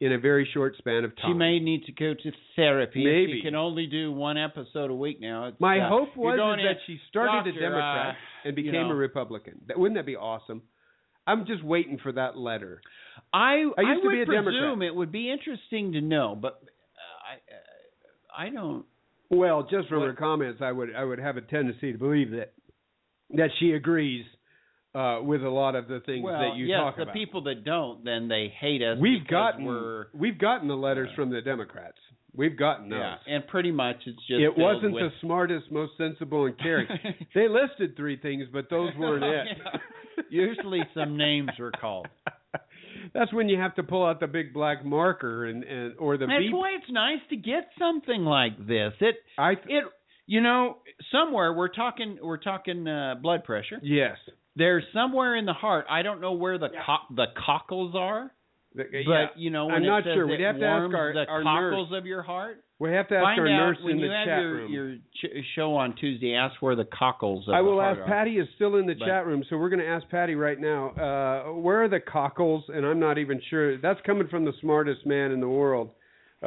[0.00, 1.30] in a very short span of time.
[1.30, 3.00] She may need to go to therapy.
[3.00, 3.38] if Maybe.
[3.38, 5.48] She can only do one episode a week now.
[5.48, 8.88] It's, My uh, hope was that she started a "Doctor, Democrat uh, and you became
[8.88, 9.60] know." a Republican.
[9.68, 10.62] That, wouldn't that be awesome?
[11.26, 12.80] I'm just waiting for that letter.
[13.32, 13.38] I
[13.76, 14.82] I used to would be a presume Democrat.
[14.82, 18.86] it would be interesting to know, but uh, I uh, I don't.
[19.28, 22.30] Well, just from What- her comments, I would I would have a tendency to believe
[22.30, 22.54] that
[23.34, 24.24] that she agrees
[24.94, 27.14] uh, with a lot of the things well, that you yes, talk the about.
[27.14, 28.98] The people that don't, then they hate us.
[29.00, 31.98] we've gotten we're we've gotten the letters from the Democrats.
[32.34, 33.00] We've gotten those.
[33.00, 36.86] yeah, and pretty much it's just it wasn't with, the smartest, most sensible, and caring.
[37.34, 39.58] they listed three things, but those weren't it.
[40.30, 42.06] Usually, some names were called.
[43.14, 46.26] That's when you have to pull out the big black marker and, and or the
[46.26, 46.52] That's beep.
[46.52, 48.92] why it's nice to get something like this.
[49.00, 49.84] It I it
[50.26, 50.78] you know
[51.10, 53.80] somewhere we're talking we're talking uh, blood pressure.
[53.82, 54.16] yes.
[54.60, 55.86] There's somewhere in the heart.
[55.88, 58.30] I don't know where the co- the cockles are,
[58.74, 59.26] but yeah.
[59.36, 60.26] you know when I'm it not sure.
[60.26, 61.98] We'd have to ask our- the our cockles nurse.
[61.98, 62.58] of your heart.
[62.78, 64.72] We have to ask Find our out nurse in the chat your, room.
[64.72, 66.34] your ch- show on Tuesday.
[66.34, 68.04] Ask where the cockles of I will ask are.
[68.06, 70.58] Patty is still in the But- chat room, so we're going to ask Patty right
[70.58, 70.88] now.
[70.90, 72.64] Uh, where are the cockles?
[72.72, 73.76] And I'm not even sure.
[73.78, 75.90] That's coming from the smartest man in the world.
[76.42, 76.46] Uh,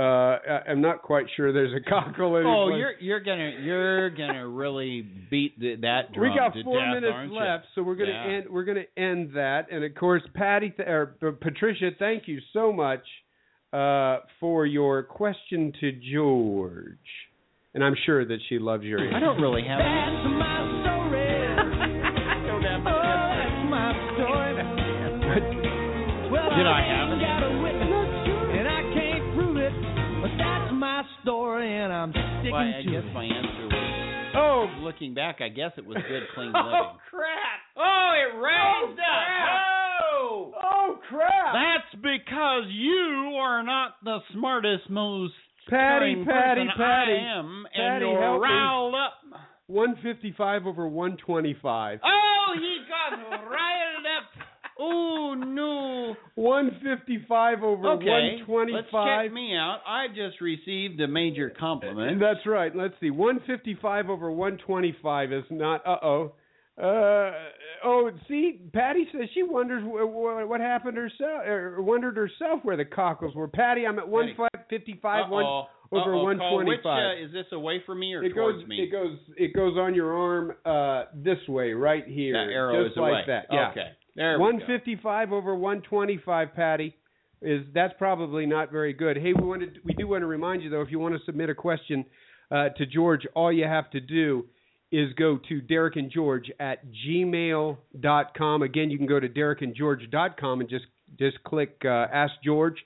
[0.68, 5.02] I'm not quite sure there's a cockle in Oh, you're you're gonna you're gonna really
[5.30, 7.40] beat the, that drum we got four death, minutes aren't you?
[7.40, 8.34] left, so we're gonna Yeah.
[8.38, 8.46] end.
[8.50, 12.74] We're gonna end that, and of course, Patty th- or uh, Patricia, thank you so
[12.74, 13.04] much
[13.72, 16.98] uh, for your question to George,
[17.76, 19.14] and I'm sure that she loves your.
[19.16, 20.73] I don't really have.
[32.44, 33.14] Sticking Well, I to guess it.
[33.14, 34.32] my answer was.
[34.36, 34.68] Oh.
[34.68, 36.66] oh, looking back, I guess it was good, clean blood.
[36.74, 37.60] oh crap!
[37.78, 39.48] Oh, it raised oh, crap.
[39.48, 39.62] up.
[40.04, 40.52] Oh.
[40.62, 41.54] Oh crap!
[41.54, 45.34] That's because you are not the smartest, most
[45.70, 47.14] Patty, caring Patty, person Patty.
[47.14, 49.14] I am, and Patty, you're riled up.
[49.68, 52.00] 155 over 125.
[52.04, 54.53] Oh, he got riled up.
[54.86, 56.16] Oh no.
[56.36, 59.26] 155 over Okay, let's 125.
[59.26, 59.80] check me out.
[59.88, 62.20] I just received a major compliment.
[62.20, 62.76] That's right.
[62.76, 63.10] Let's see.
[63.10, 65.86] 155 over 125 is not.
[65.88, 66.32] Uh oh.
[66.78, 67.32] Uh
[67.86, 68.10] oh.
[68.28, 72.86] See, Patty says she wonders wh- wh- what happened herself, or wondered herself where the
[72.86, 73.48] cockles were.
[73.48, 75.66] Patty, I'm at 155 one Uh-oh.
[75.92, 76.68] over Uh-oh, 125.
[76.68, 78.68] Which, uh, is this away from me or it towards goes.
[78.68, 78.82] me?
[78.84, 79.18] It goes.
[79.38, 82.34] It goes on your arm uh this way, right here.
[82.34, 83.24] that arrow just is like away.
[83.28, 83.46] that.
[83.52, 83.70] Yeah.
[83.70, 83.88] Okay.
[84.16, 84.44] There we go.
[84.44, 86.96] 155 over 125, Patty.
[87.42, 89.18] Is that's probably not very good.
[89.18, 91.50] Hey, we wanted we do want to remind you though, if you want to submit
[91.50, 92.06] a question
[92.50, 94.46] uh, to George, all you have to do
[94.94, 98.62] is go to Derek and George at gmail.com.
[98.62, 100.86] Again, you can go to derekandgeorge.com and just
[101.20, 102.78] just click uh, Ask George.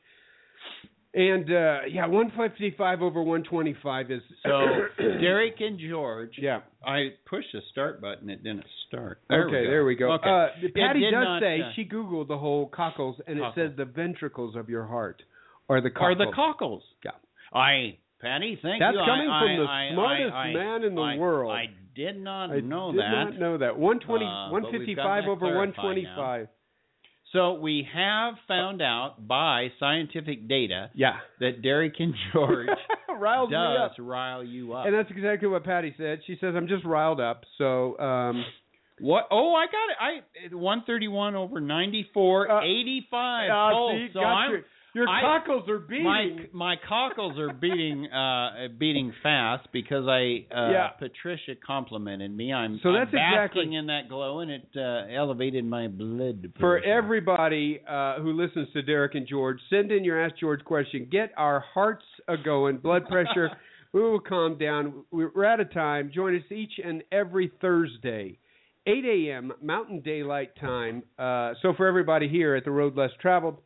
[1.13, 4.65] And uh, yeah, 155 over 125 is So
[4.97, 6.33] Derek and George.
[6.37, 6.59] yeah.
[6.85, 8.29] I pushed the start button.
[8.29, 9.19] It didn't start.
[9.31, 10.11] okay, there we go.
[10.13, 10.29] Okay.
[10.29, 13.53] Uh, Patty does not, say uh, she googled the whole cockles, and Cockles.
[13.57, 15.23] it says the ventricles of your heart
[15.69, 16.17] are the are cockles.
[16.19, 16.83] the cockles.
[17.03, 17.11] Yeah.
[17.53, 18.99] I Patty, thank That's you.
[18.99, 21.51] That's coming I, from I, the I, smartest man in the world.
[21.51, 23.01] I did not know that.
[23.01, 23.31] I did that.
[23.31, 23.77] not know that.
[23.77, 26.47] 120, Uh, 155 over clarified 125.
[27.37, 31.17] So we have found out by scientific data Yeah.
[31.39, 32.67] that Derek and George
[33.19, 34.85] Riles does rile you up.
[34.85, 36.19] And that's exactly what Patty said.
[36.27, 37.43] She says, I'm just riled up.
[37.57, 38.43] So, um,
[38.99, 39.27] what?
[39.31, 40.49] Oh, I got it.
[40.51, 43.49] I 131 over 94, Uh, 85.
[43.49, 44.63] uh, oh, so I'm,
[44.97, 46.03] your, I- cockles are beating.
[46.03, 50.87] my my cockles are beating uh beating fast because I uh Yeah.
[50.99, 52.51] Patricia complimented me.
[52.51, 56.79] I'm So I'm that's exactly- in that glow and it uh, elevated my blood For
[56.79, 61.07] everybody uh, who listens to Derek and George, send in your Ask George question.
[61.11, 63.49] Get our hearts a going, blood pressure.
[63.93, 65.05] we will calm down.
[65.11, 66.11] We're out of time.
[66.13, 68.37] Join us each and every Thursday,
[68.85, 69.53] 8 a.m.
[69.61, 71.03] Mountain Daylight Time.
[71.19, 73.57] Uh, so for everybody here at the Road Less Traveled,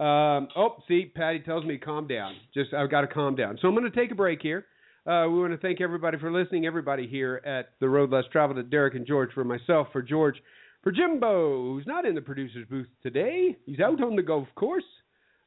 [0.00, 2.34] um, oh, see, Patty tells me calm down.
[2.54, 3.58] Just I've got to calm down.
[3.60, 4.66] So I'm going to take a break here.
[5.06, 6.66] Uh, we want to thank everybody for listening.
[6.66, 10.36] Everybody here at the Road Less Traveled at Derek and George, for myself, for George,
[10.82, 13.56] for Jimbo, who's not in the producer's booth today.
[13.66, 14.84] He's out on the golf course.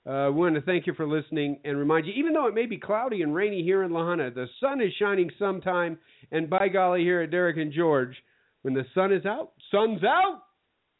[0.04, 2.66] Uh, we want to thank you for listening and remind you, even though it may
[2.66, 5.98] be cloudy and rainy here in La Junta, the sun is shining sometime.
[6.32, 8.16] And by golly, here at Derek and George,
[8.64, 10.42] when the sun is out, sun's out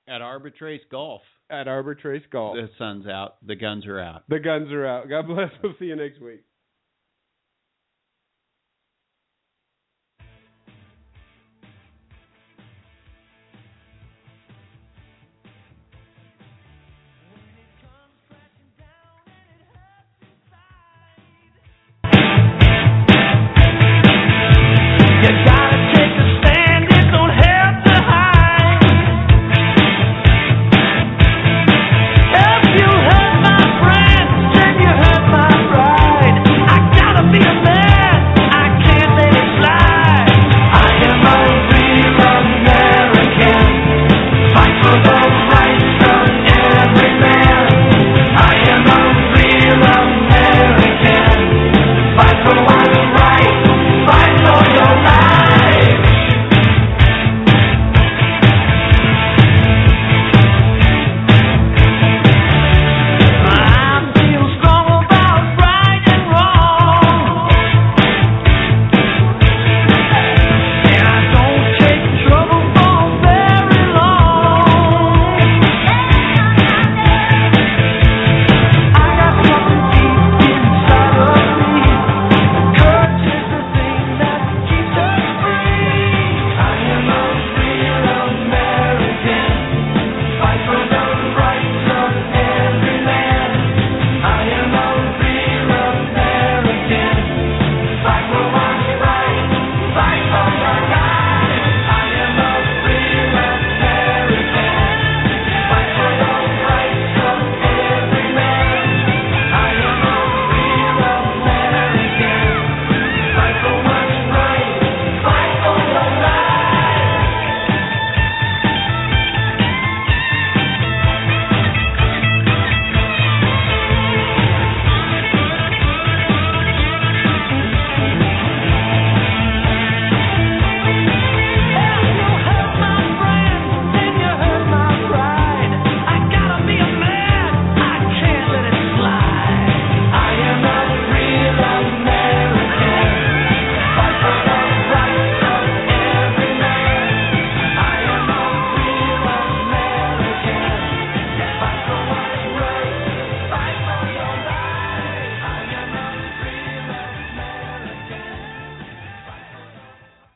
[0.08, 1.22] at Arbor Trace Golf.
[1.52, 2.56] At Arbor Trace Golf.
[2.56, 4.24] The sun's out, the guns are out.
[4.30, 5.10] The guns are out.
[5.10, 5.50] God bless.
[5.64, 6.44] We'll see you next week.